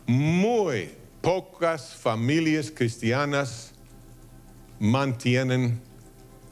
[0.08, 0.92] Muy
[1.22, 3.74] pocas familias cristianas
[4.80, 5.82] mantienen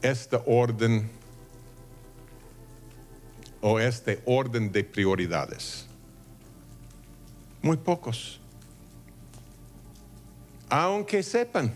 [0.02, 1.10] este orden
[3.60, 5.86] o este orden de prioridades.
[7.62, 8.40] Muy pocos.
[10.68, 11.72] Aunque sepan,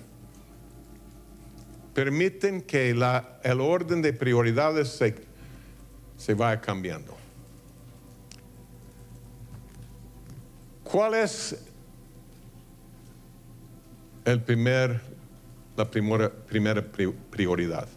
[1.95, 5.15] permiten que el orden de prioridades se,
[6.17, 7.17] se vaya cambiando.
[10.85, 11.57] ¿Cuál es
[14.25, 15.01] el primer,
[15.81, 16.85] la primera, primera
[17.31, 17.89] prioridad?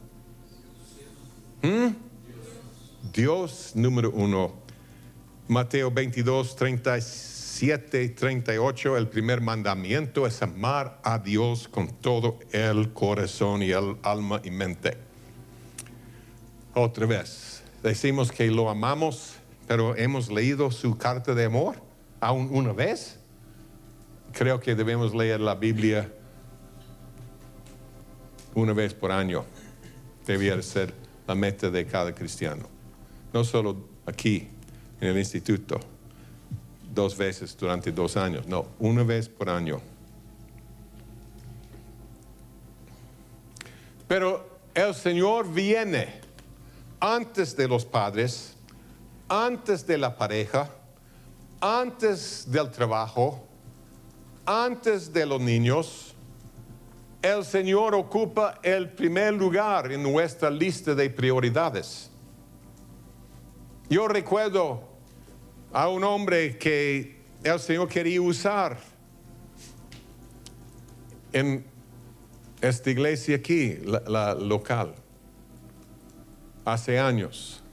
[1.61, 1.89] ¿Mm?
[3.13, 4.53] Dios número uno.
[5.49, 13.61] Mateo 22, 37, 38, el primer mandamiento es amar a Dios con todo el corazón
[13.61, 14.97] y el alma y mente.
[16.73, 19.33] Otra vez, decimos que lo amamos,
[19.67, 21.75] pero hemos leído su carta de amor
[22.21, 23.19] aún una vez.
[24.31, 26.09] Creo que debemos leer la Biblia
[28.55, 29.45] una vez por año.
[30.25, 30.93] Debía ser
[31.27, 32.73] la meta de cada cristiano
[33.33, 33.75] no solo
[34.05, 34.47] aquí
[35.01, 35.79] en el instituto,
[36.93, 39.81] dos veces durante dos años, no, una vez por año.
[44.07, 46.21] Pero el Señor viene
[46.99, 48.53] antes de los padres,
[49.27, 50.69] antes de la pareja,
[51.59, 53.43] antes del trabajo,
[54.45, 56.12] antes de los niños.
[57.23, 62.11] El Señor ocupa el primer lugar en nuestra lista de prioridades.
[63.89, 64.83] Yo recuerdo
[65.71, 68.77] a un hombre que el Señor quería usar
[71.31, 71.65] en
[72.59, 74.93] esta iglesia aquí, la, local,
[76.65, 77.63] hace años.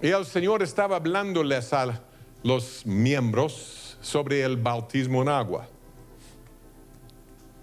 [0.00, 2.00] Y el Señor estaba hablándoles a
[2.42, 5.68] los miembros sobre el bautismo en agua.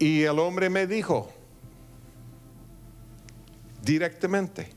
[0.04, 1.32] Y el hombre me dijo
[3.82, 4.68] directamente,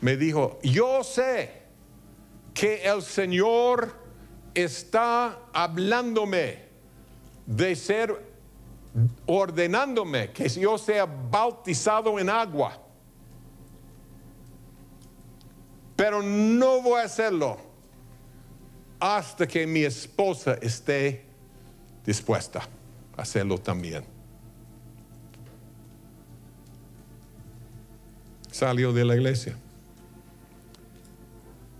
[0.00, 1.64] me dijo, yo sé
[2.54, 3.92] que el Señor
[4.54, 6.64] está hablándome
[7.44, 8.24] de ser
[9.26, 12.80] ordenándome que yo sea bautizado en agua.
[15.94, 17.58] Pero no voy a hacerlo
[18.98, 21.26] hasta que mi esposa esté
[22.02, 22.66] dispuesta
[23.14, 24.17] a hacerlo también.
[28.58, 29.56] Salió de la iglesia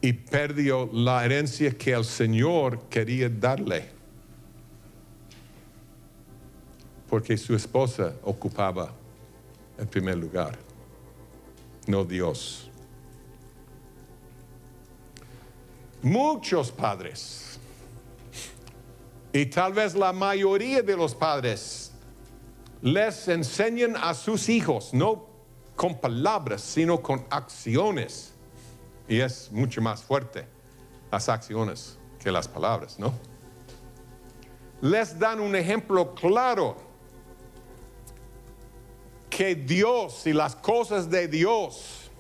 [0.01, 3.89] y perdió la herencia que el Señor quería darle.
[7.11, 8.93] Porque su esposa ocupaba
[9.77, 10.57] el primer lugar,
[11.89, 12.71] no Dios.
[16.01, 17.59] Muchos padres,
[19.33, 21.91] y tal vez la mayoría de los padres,
[22.83, 25.38] les enseñan a sus hijos, no
[25.79, 28.35] con palabras, sino con acciones
[29.07, 30.45] y es mucho más fuerte.
[31.13, 33.15] las acciones que las palabras, ¿no?
[34.81, 36.77] Les dan un ejemplo claro
[39.31, 42.11] que Dios y las cosas de Dios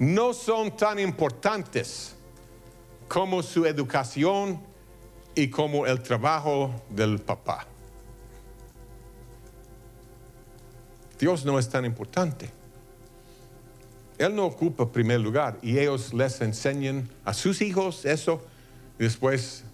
[0.00, 2.16] no son tan importantes
[3.06, 4.60] como su educación
[5.36, 7.68] y como el trabajo del papá.
[11.18, 12.50] Dios no es tan importante.
[14.18, 18.44] Él no ocupa primer lugar y ellos les enseñan a sus hijos eso
[18.98, 19.64] y después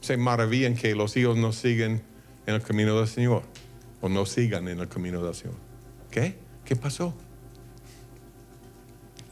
[0.00, 2.02] se maravillan que los hijos no siguen
[2.46, 3.42] en el camino del Señor
[4.00, 5.56] o no sigan en el camino del Señor.
[6.10, 6.36] ¿Qué?
[6.64, 7.14] ¿Qué pasó?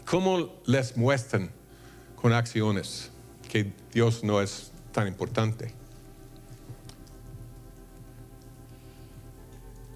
[0.05, 1.51] ¿Cómo les muestran
[2.17, 3.11] con acciones
[3.49, 5.73] que Dios no es tan importante?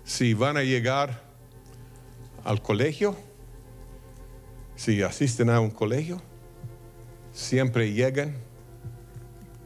[0.05, 1.24] Si van a llegar
[2.45, 3.17] al colegio,
[4.77, 6.21] si asisten a un colegio,
[7.33, 8.35] siempre llegan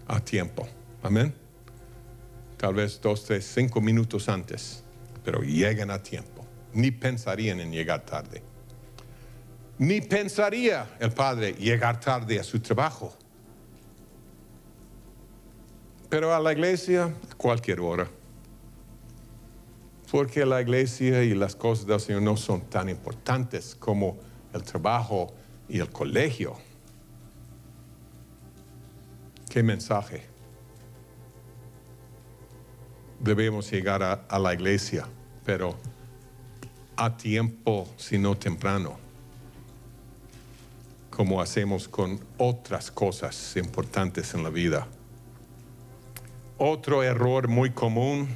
[0.07, 0.67] a tiempo.
[1.03, 1.35] Amén.
[2.57, 4.83] Tal vez dos, tres, cinco minutos antes,
[5.25, 6.47] pero llegan a tiempo.
[6.73, 8.43] Ni pensarían en llegar tarde.
[9.79, 13.17] Ni pensaría el padre llegar tarde a su trabajo.
[16.09, 18.09] Pero a la iglesia, cualquier hora.
[20.11, 24.17] Porque la iglesia y las cosas del Señor no son tan importantes como
[24.55, 25.35] el trabajo
[25.69, 26.57] y el colegio.
[29.51, 30.27] ¿Qué mensaje?
[33.21, 35.07] Debemos llegar a, la iglesia,
[35.45, 35.75] pero
[36.97, 38.97] a tiempo, sino temprano,
[41.11, 44.87] como hacemos con otras cosas importantes en la vida.
[46.57, 48.29] Otro error muy común,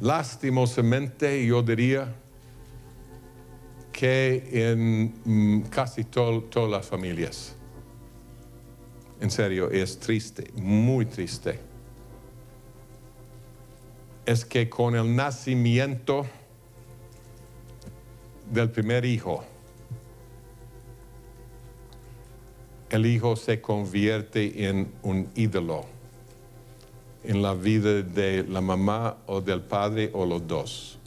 [0.00, 2.14] lastimosamente yo diría,
[4.00, 7.54] que en mm, casi todas las familias.
[9.20, 11.60] En serio, es triste, muy triste.
[14.24, 16.24] Es que con el nacimiento
[18.50, 19.44] del primer hijo,
[22.88, 25.99] el hijo se convierte en un ídolo
[27.24, 30.98] en la vida de la mamá o del padre o los dos,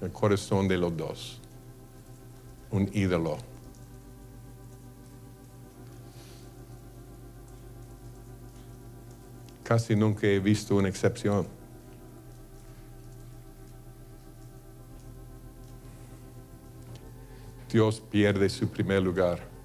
[0.00, 1.40] el corazón de los dos
[2.70, 3.38] un ídolo.
[9.62, 11.48] Casi nunca he visto una excepción.
[17.68, 19.55] Dios pierde su primer lugar.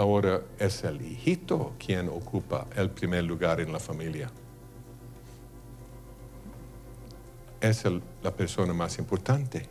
[0.00, 4.30] Ahora es el hijito quien ocupa el primer lugar en la familia.
[7.60, 7.84] Es
[8.22, 9.66] la persona más importante.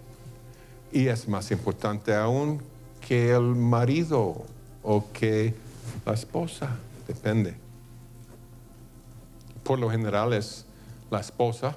[0.92, 2.62] Y es más importante aún
[3.02, 4.46] que el marido
[4.84, 5.56] o que
[6.06, 6.78] la esposa,
[7.08, 7.56] depende.
[9.64, 10.64] Por lo general es
[11.10, 11.76] la esposa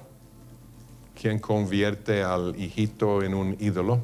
[1.19, 3.99] quien convierte al hijito en un ídolo,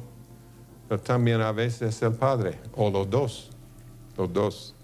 [0.88, 3.49] pero también a veces es el padre, o los dos,
[4.16, 4.74] los dos.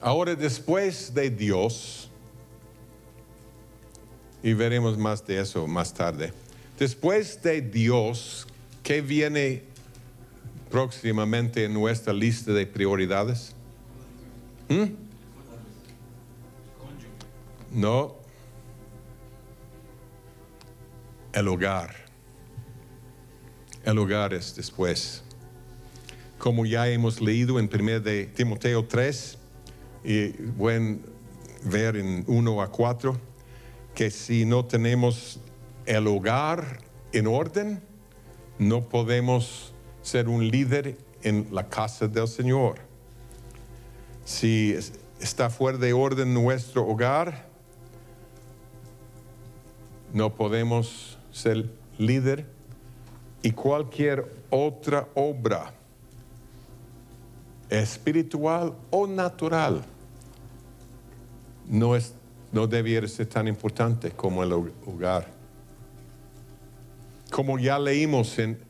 [0.00, 2.10] Ahora después de Dios,
[4.42, 6.32] y veremos más de eso más tarde,
[6.78, 8.46] Después de Dios,
[8.82, 9.62] ¿qué viene
[10.70, 13.54] próximamente en nuestra lista de prioridades?
[14.68, 14.86] ¿Mm?
[17.70, 18.16] No.
[21.32, 21.94] El hogar.
[23.84, 25.23] El hogar es después.
[26.44, 29.38] Como ya hemos leído en 1 de Timoteo 3,
[30.04, 31.00] y pueden
[31.64, 33.18] ver en 1 a 4,
[33.94, 35.40] que si no tenemos
[35.86, 36.82] el hogar
[37.12, 37.80] en orden,
[38.58, 39.72] no podemos
[40.02, 42.74] ser un líder en la casa del Señor.
[44.26, 44.76] Si
[45.20, 47.48] está fuera de orden nuestro hogar,
[50.12, 52.44] no podemos ser líder
[53.40, 55.72] y cualquier otra obra
[57.80, 59.84] espiritual o natural
[61.68, 62.14] no, es,
[62.52, 65.34] no debiera ser tan importante como el hogar
[67.34, 68.60] como ya leímos en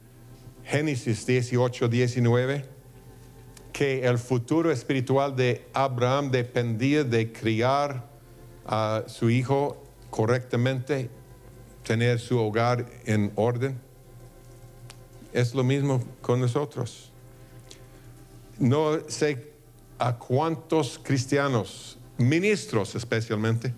[0.65, 2.65] Génesis 18, 19,
[3.75, 8.09] que el futuro espiritual de Abraham dependía de criar
[8.65, 11.11] a su hijo correctamente,
[11.83, 13.79] tener su hogar en orden.
[15.35, 17.13] Es lo mismo con nosotros.
[18.59, 19.53] No sé
[19.99, 23.73] a cuántos cristianos, ministros especialmente,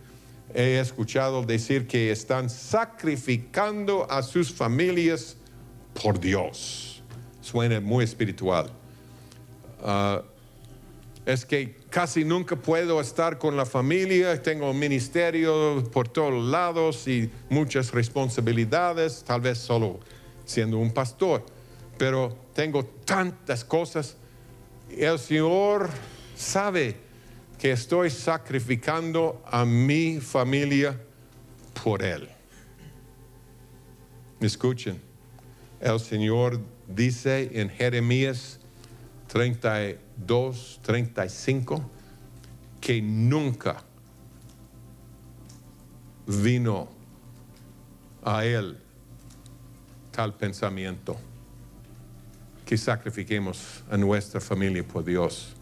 [0.55, 5.37] he escuchado decir que están sacrificando a sus familias
[6.03, 7.03] por Dios.
[7.41, 8.71] suena muy espiritual.
[9.81, 10.23] Ah,
[11.27, 17.07] es que casi nunca puedo estar con la familia, tengo un ministerio por todos lados
[17.09, 20.01] y muchas responsabilidades, tal vez solo
[20.45, 21.45] siendo un pastor,
[21.99, 24.17] pero tengo tantas cosas.
[24.91, 25.91] El Señor
[26.37, 26.97] sabe
[27.59, 31.01] que estoy sacrificando a mi familia
[31.83, 32.29] por Él.
[34.41, 35.01] Escuchen,
[35.81, 38.61] el Señor dice en Jeremías
[39.29, 41.91] 32, 35,
[42.81, 43.83] que nunca
[46.27, 46.89] vino
[48.23, 48.79] a Él
[50.11, 51.17] tal pensamiento,
[52.67, 55.55] que sacrifiquemos a nuestra familia por Dios.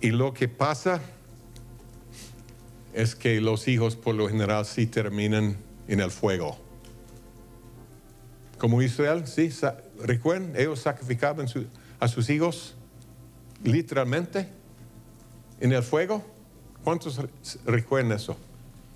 [0.00, 1.02] Y lo que pasa
[2.94, 5.56] es que los hijos por lo general sí terminan
[5.88, 6.56] en el fuego.
[8.56, 9.50] Como Israel, sí,
[10.00, 11.46] recuerden, ellos sacrificaban
[11.98, 12.76] a sus hijos
[13.64, 14.48] literalmente
[15.60, 16.24] en el fuego.
[16.84, 17.20] ¿Cuántos
[17.64, 18.36] recuerdan eso?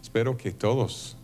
[0.01, 1.17] Espero que todos.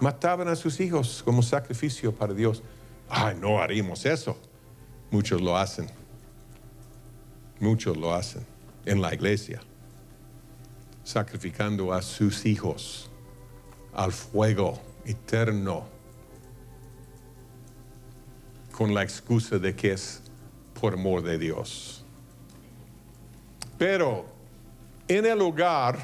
[0.00, 2.62] Mataban a sus hijos como sacrificio para Dios.
[3.08, 4.36] Ay, no haríamos eso.
[5.10, 5.86] Muchos lo hacen.
[7.60, 8.44] Muchos lo hacen
[8.84, 9.60] en la iglesia,
[11.02, 13.10] sacrificando a sus hijos
[13.92, 15.86] al fuego eterno
[18.70, 20.22] con la excusa de que es
[20.80, 22.04] por amor de Dios.
[23.76, 24.26] Pero
[25.08, 25.98] en el hogar,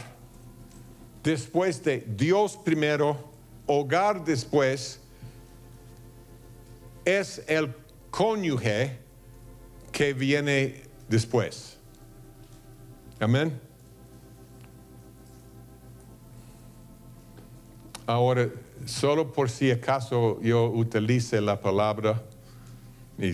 [1.22, 3.30] después de Dios primero,
[3.66, 5.00] hogar después,
[7.05, 7.74] es el
[8.11, 8.98] cónyuge
[9.92, 11.78] que viene después.
[13.20, 13.61] Amén.
[18.07, 18.50] Ahora,
[18.84, 22.22] solo por si acaso yo utilice la palabra,
[23.18, 23.32] y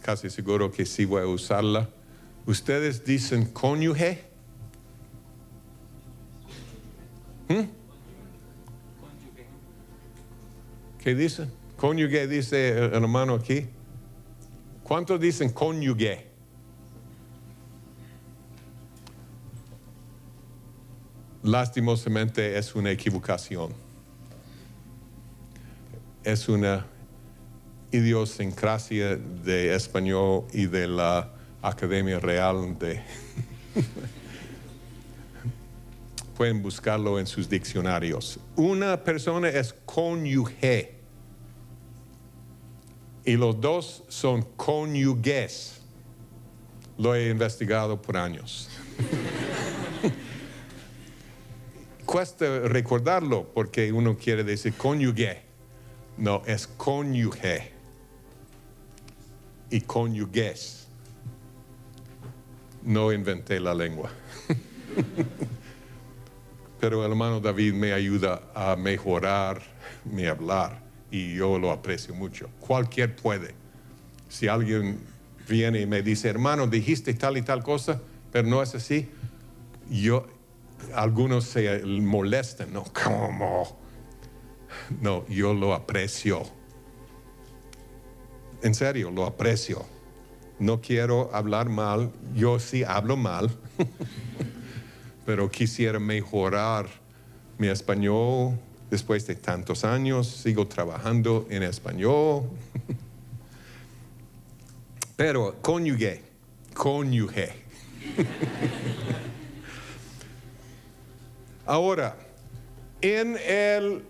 [0.00, 1.88] casi seguro que sí voy a usarla,
[2.46, 4.24] ustedes dicen cónyuge.
[7.48, 7.62] ¿Mm?
[10.98, 11.59] ¿Qué dicen?
[11.80, 13.66] Cónyuge dice el hermano aquí.
[14.82, 16.30] ¿Cuántos dicen cónyuge?
[21.42, 23.72] lastimosamente es una equivocación.
[26.22, 26.86] Es una
[27.90, 33.00] idiosincrasia de español y de la Academia Real de...
[36.36, 38.38] Pueden buscarlo en sus diccionarios.
[38.56, 40.99] Una persona es cónyuge
[43.24, 45.80] y los dos son cónyuges.
[46.98, 48.68] Lo he investigado por años.
[52.04, 55.42] cuesta recordarlo porque uno quiere decir cónyuge.
[56.18, 57.70] No, es cónyuge
[59.70, 60.88] y cónyuges.
[62.82, 64.10] No inventé la lengua.
[66.80, 69.62] Pero el hermano David me ayuda a mejorar
[70.04, 72.48] mi hablar y yo lo aprecio mucho.
[72.60, 73.54] Cualquier puede.
[74.28, 75.00] Si alguien
[75.48, 78.00] viene y me dice, hermano, dijiste tal y tal cosa,
[78.30, 79.08] pero no es así,
[79.90, 80.26] yo
[80.94, 82.84] algunos se molestan, ¿no?
[83.04, 83.78] ¿Cómo?
[85.00, 86.42] No, yo lo aprecio.
[88.62, 89.84] En serio, lo aprecio.
[90.58, 93.50] No quiero hablar mal, yo sí hablo mal,
[95.26, 96.86] pero quisiera mejorar
[97.56, 98.58] mi español
[98.90, 102.50] después de tantos años, sigo trabajando en español.
[105.16, 106.22] Pero cónyuge,
[106.74, 107.52] cónyuge.
[111.66, 112.16] Ahora,
[113.00, 114.04] en el,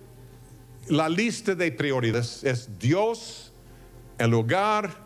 [0.89, 3.53] la lista de prioridades es Dios,
[4.19, 4.97] el hogar,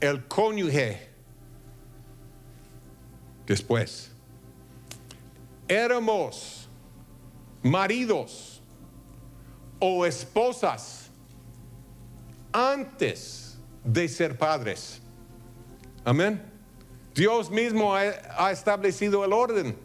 [0.00, 1.08] el cónyuge.
[3.46, 4.10] Después,
[5.66, 6.68] éramos
[7.62, 8.57] maridos
[9.78, 11.10] o esposas
[12.52, 15.00] antes de ser padres.
[16.04, 16.42] Amén.
[17.14, 19.76] Dios mismo ha establecido el orden.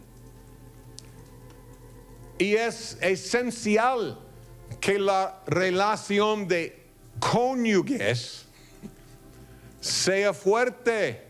[2.38, 4.18] Y es esencial
[4.80, 6.84] que la relación de
[7.20, 8.46] cónyuges
[9.80, 11.22] sea fuerte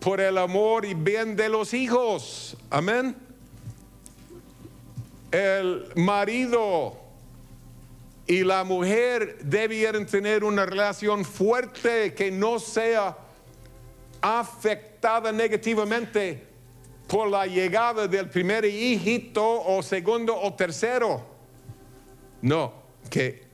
[0.00, 2.56] por el amor y bien de los hijos.
[2.70, 3.16] Amén.
[5.30, 7.03] El marido
[8.26, 13.16] y la mujer debieran tener una relación fuerte que no sea
[14.22, 16.46] afectada negativamente
[17.06, 21.22] por la llegada del primer hijito o segundo o tercero.
[22.40, 22.72] No,
[23.10, 23.44] que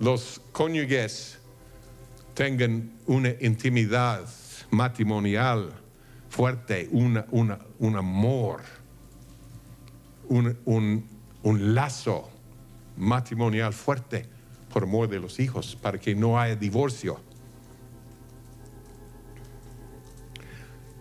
[0.00, 1.38] los cónyuges
[2.32, 4.26] tengan una intimidad
[4.70, 5.70] matrimonial
[6.30, 8.62] fuerte, una, un amor,
[10.28, 11.06] un, un,
[11.42, 12.31] un lazo
[12.96, 14.26] matrimonial fuerte
[14.72, 17.20] por amor de los hijos, para que no haya divorcio.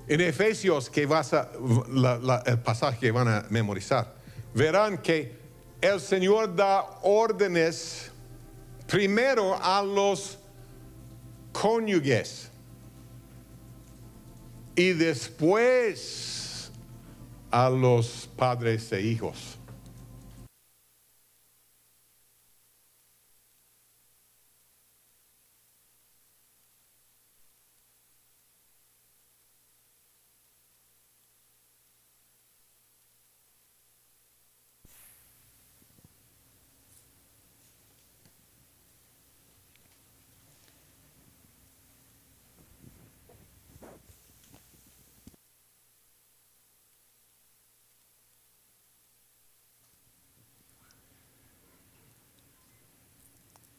[0.08, 1.50] En Efesios, que vas a,
[1.90, 4.14] la- el pasaje que van a memorizar,
[4.54, 5.40] verán que
[5.80, 8.12] el Señor da órdenes
[8.88, 10.38] primero a los
[11.54, 12.50] cónyuges
[14.76, 16.72] y después
[17.52, 19.58] a los padres e hijos.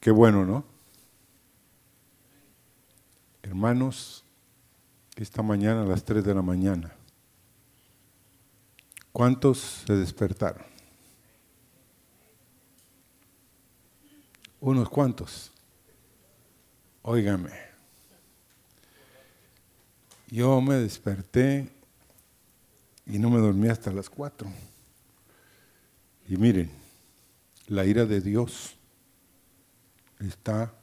[0.03, 0.65] Qué bueno, ¿no?
[3.41, 4.25] Hermanos,
[5.15, 6.93] esta mañana a las 3 de la mañana,
[9.13, 10.65] ¿cuántos se despertaron?
[14.59, 15.53] Unos cuantos.
[17.03, 17.53] Óigame.
[20.27, 21.71] Yo me desperté
[23.07, 24.51] y no me dormí hasta las 4.
[26.29, 26.73] Y miren,
[27.69, 28.77] la ira de Dios
[30.29, 30.75] está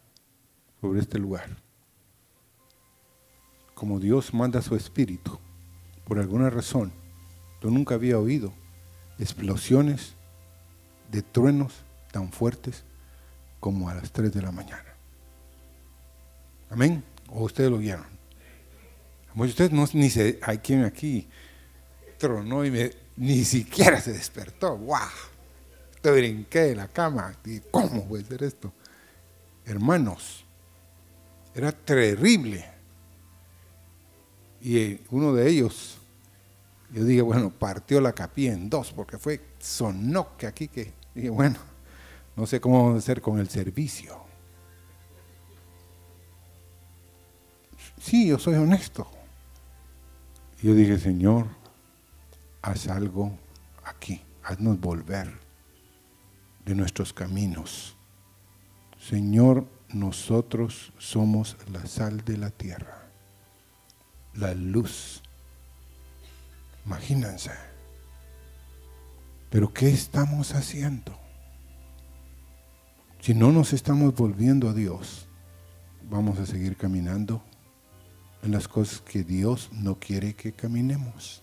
[0.82, 1.58] sobre este lugar.
[3.74, 5.40] Como Dios manda su espíritu,
[6.06, 6.92] por alguna razón,
[7.62, 8.54] yo nunca había oído
[9.18, 10.16] explosiones
[11.12, 11.74] de truenos
[12.12, 12.84] tan fuertes
[13.60, 14.96] como a las 3 de la mañana.
[16.70, 17.04] Amén.
[17.28, 18.06] ¿O ustedes lo vieron?
[19.34, 21.28] Muchos de ustedes no, ni se, hay quien aquí
[22.18, 24.78] tronó y me, ni siquiera se despertó.
[24.78, 24.98] ¡Wow!
[26.02, 27.34] Te brinqué de la cama.
[27.72, 28.74] ¿Cómo puede ser esto?
[29.70, 30.46] Hermanos,
[31.54, 32.66] era terrible.
[34.62, 35.98] Y eh, uno de ellos,
[36.92, 41.30] yo dije, bueno, partió la capilla en dos, porque fue, sonó que aquí que, dije,
[41.30, 41.58] bueno,
[42.36, 44.18] no sé cómo vamos a hacer con el servicio.
[48.00, 49.08] Sí, yo soy honesto.
[50.62, 51.48] Yo dije, Señor,
[52.62, 53.38] haz algo
[53.84, 55.32] aquí, haznos volver
[56.66, 57.99] de nuestros caminos.
[59.10, 63.10] Señor, nosotros somos la sal de la tierra,
[64.36, 65.24] la luz.
[66.86, 67.50] Imagínense.
[69.50, 71.18] Pero ¿qué estamos haciendo?
[73.20, 75.28] Si no nos estamos volviendo a Dios,
[76.08, 77.42] vamos a seguir caminando
[78.44, 81.42] en las cosas que Dios no quiere que caminemos.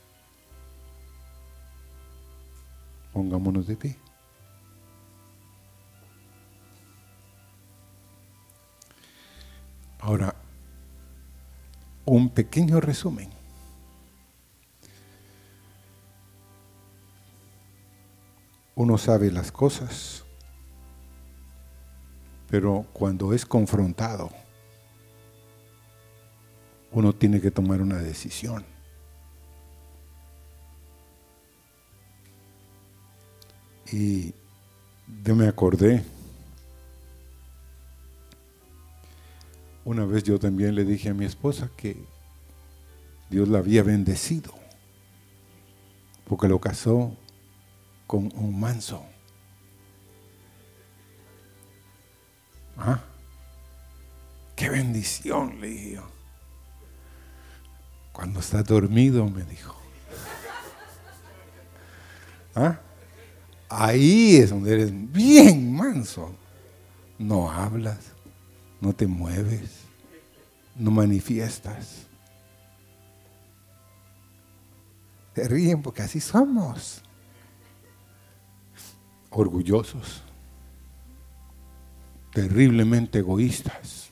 [3.12, 4.05] Pongámonos de pie.
[10.06, 10.36] Ahora,
[12.04, 13.28] un pequeño resumen.
[18.76, 20.22] Uno sabe las cosas,
[22.48, 24.30] pero cuando es confrontado,
[26.92, 28.64] uno tiene que tomar una decisión.
[33.90, 34.32] Y
[35.24, 36.04] yo me acordé
[39.86, 41.96] Una vez yo también le dije a mi esposa que
[43.30, 44.52] Dios la había bendecido
[46.28, 47.16] porque lo casó
[48.08, 49.06] con un manso.
[52.76, 53.00] ¿Ah?
[54.56, 55.60] ¡Qué bendición!
[55.60, 56.08] Le dije yo.
[58.10, 59.76] Cuando estás dormido, me dijo.
[62.56, 62.80] ¿Ah?
[63.68, 66.34] Ahí es donde eres bien manso.
[67.20, 68.15] No hablas
[68.80, 69.84] no te mueves,
[70.74, 72.06] no manifiestas.
[75.34, 77.02] Se ríen porque así somos.
[79.30, 80.22] Orgullosos,
[82.32, 84.10] terriblemente egoístas.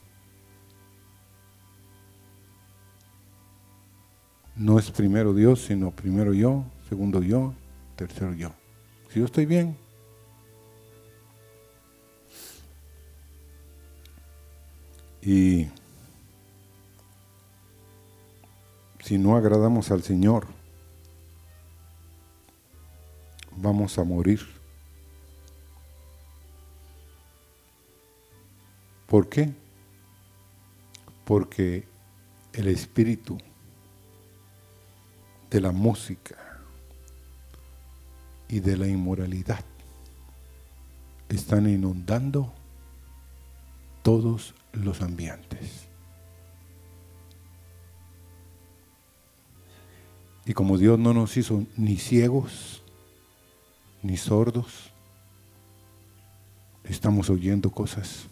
[4.57, 7.55] No es primero Dios, sino primero yo, segundo yo,
[7.97, 8.53] tercero yo.
[9.11, 9.77] Si yo estoy bien,
[15.25, 15.69] Y
[19.01, 20.47] si no agradamos al Señor,
[23.57, 24.41] vamos a morir.
[29.07, 29.55] ¿Por qué?
[31.25, 31.87] porque
[32.53, 33.39] el espíritu
[35.51, 36.37] de la música
[38.49, 39.65] y de la inmoralidad
[41.29, 42.53] están inundando
[44.03, 45.89] todos los ambientes.
[50.47, 52.83] Y como Dios no nos hizo ni ciegos,
[54.03, 54.93] ni sordos,
[56.85, 58.29] estamos oyendo cosas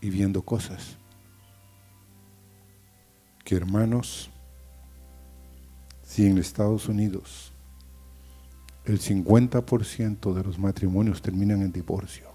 [0.00, 0.96] y viendo cosas
[3.44, 4.30] que hermanos,
[6.02, 7.52] si en Estados Unidos
[8.84, 12.29] el 50% de los matrimonios terminan en divorcio,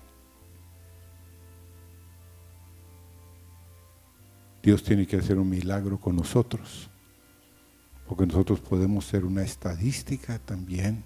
[4.65, 6.89] Dios tiene que hacer un milagro con nosotros,
[8.07, 11.03] porque nosotros podemos ser una estadística también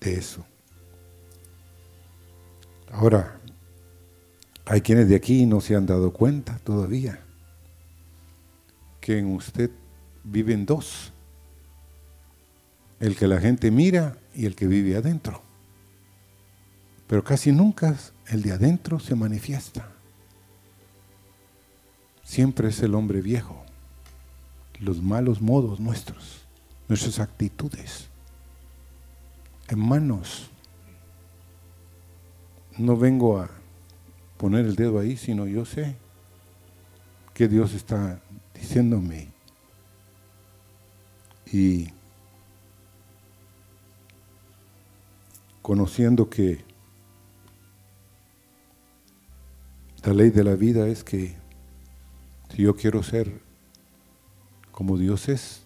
[0.00, 0.46] de eso.
[2.92, 3.40] Ahora,
[4.66, 7.18] hay quienes de aquí no se han dado cuenta todavía
[9.00, 9.72] que en usted
[10.22, 11.12] viven dos,
[13.00, 15.42] el que la gente mira y el que vive adentro.
[17.08, 17.96] Pero casi nunca
[18.28, 19.93] el de adentro se manifiesta
[22.24, 23.62] siempre es el hombre viejo,
[24.80, 26.44] los malos modos nuestros,
[26.88, 28.08] nuestras actitudes.
[29.68, 30.50] Hermanos,
[32.76, 33.50] no vengo a
[34.36, 35.96] poner el dedo ahí, sino yo sé
[37.32, 38.20] que Dios está
[38.54, 39.28] diciéndome.
[41.52, 41.88] Y
[45.62, 46.64] conociendo que
[50.04, 51.43] la ley de la vida es que
[52.54, 53.40] si yo quiero ser
[54.70, 55.62] como Dios es,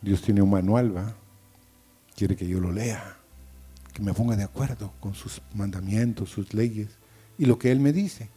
[0.00, 1.14] Dios tiene un manual, ¿va?
[2.16, 3.16] Quiere que yo lo lea,
[3.92, 6.88] que me ponga de acuerdo con sus mandamientos, sus leyes
[7.38, 8.28] y lo que Él me dice.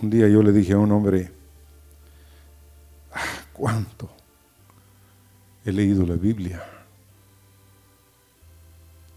[0.00, 1.32] Un día yo le dije a un hombre,
[3.12, 3.20] ah,
[3.52, 4.10] ¿cuánto
[5.64, 6.62] he leído la Biblia?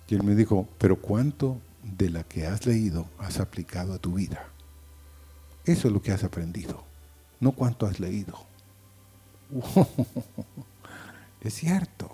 [0.07, 4.13] Y él me dijo, pero ¿cuánto de la que has leído has aplicado a tu
[4.13, 4.49] vida?
[5.69, 6.83] Eso es lo que has aprendido,
[7.39, 8.33] no cuánto has leído.
[11.41, 12.09] es cierto.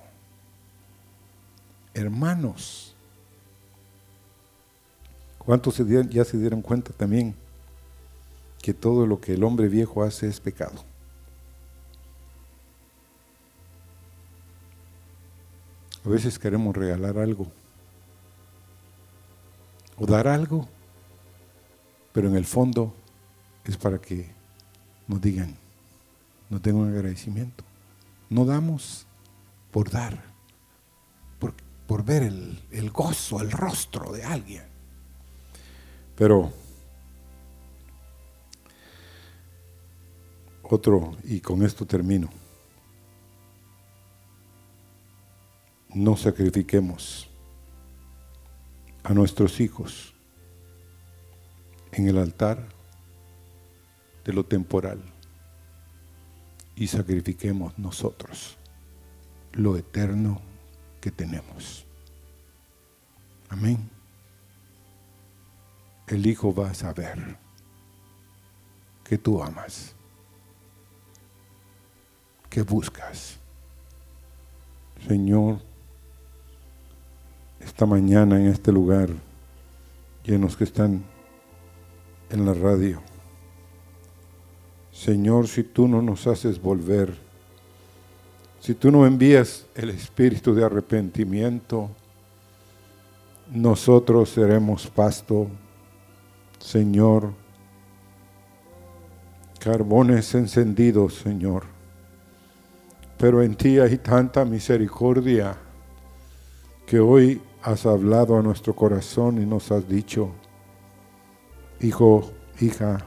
[1.94, 2.94] Hermanos,
[5.38, 5.78] ¿cuántos
[6.10, 7.34] ya se dieron cuenta también
[8.62, 10.84] que todo lo que el hombre viejo hace es pecado?
[16.06, 17.48] A veces queremos regalar algo
[19.98, 20.68] o dar algo,
[22.12, 22.94] pero en el fondo
[23.66, 24.30] es para que
[25.08, 25.56] nos digan,
[26.50, 27.64] no tengo un agradecimiento.
[28.30, 29.08] No damos
[29.72, 30.24] por dar,
[31.40, 31.54] por,
[31.88, 34.64] por ver el, el gozo, el rostro de alguien.
[36.16, 36.52] Pero
[40.64, 42.30] otro, y con esto termino,
[45.94, 47.30] no sacrifiquemos
[49.04, 50.14] a nuestros hijos
[51.92, 52.75] en el altar
[54.26, 55.00] de lo temporal
[56.76, 58.58] y sacrifiquemos nosotros
[59.54, 60.42] lo eterno
[61.00, 61.86] que tenemos.
[63.50, 63.90] Amén.
[66.08, 67.38] El Hijo va a saber
[69.04, 69.96] que tú amas,
[72.50, 73.38] que buscas.
[75.08, 75.62] Señor,
[77.60, 79.10] esta mañana en este lugar,
[80.24, 81.04] llenos que están
[82.30, 83.02] en la radio,
[84.96, 87.14] Señor, si tú no nos haces volver,
[88.62, 91.90] si tú no envías el espíritu de arrepentimiento,
[93.52, 95.48] nosotros seremos pasto,
[96.60, 97.34] Señor,
[99.60, 101.64] carbones encendidos, Señor.
[103.18, 105.58] Pero en ti hay tanta misericordia
[106.88, 110.32] que hoy has hablado a nuestro corazón y nos has dicho,
[111.82, 112.32] hijo,
[112.62, 113.06] hija,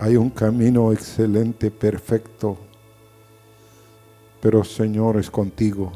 [0.00, 2.56] hay un camino excelente, perfecto,
[4.40, 5.92] pero Señor es contigo.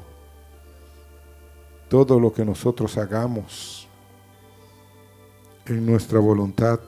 [1.88, 3.88] Todo lo que nosotros hagamos
[5.64, 6.80] en nuestra voluntad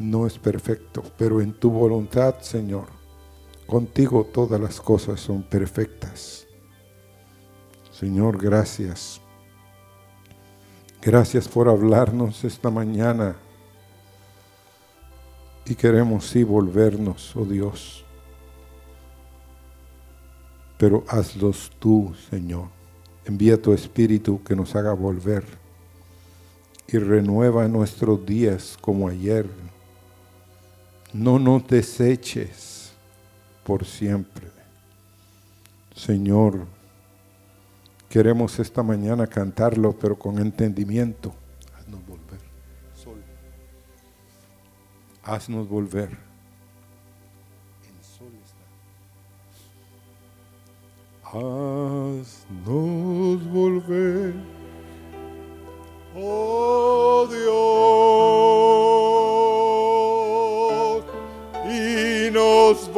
[0.00, 2.86] no es perfecto, pero en tu voluntad, Señor,
[3.64, 6.48] contigo todas las cosas son perfectas.
[7.92, 9.20] Señor, gracias.
[11.00, 13.36] Gracias por hablarnos esta mañana
[15.68, 18.04] y queremos sí volvernos, oh Dios.
[20.78, 22.68] Pero hazlos tú, Señor.
[23.24, 25.44] Envía tu Espíritu que nos haga volver
[26.86, 29.46] y renueva nuestros días como ayer.
[31.12, 32.92] No nos deseches
[33.64, 34.46] por siempre.
[35.96, 36.66] Señor,
[38.08, 41.34] queremos esta mañana cantarlo, pero con entendimiento
[45.26, 46.10] haznos volver.
[47.82, 48.64] El sol está.
[51.30, 52.46] Haznos
[53.50, 54.34] volver.
[56.14, 57.44] Oh Dios,
[61.74, 62.88] y nos.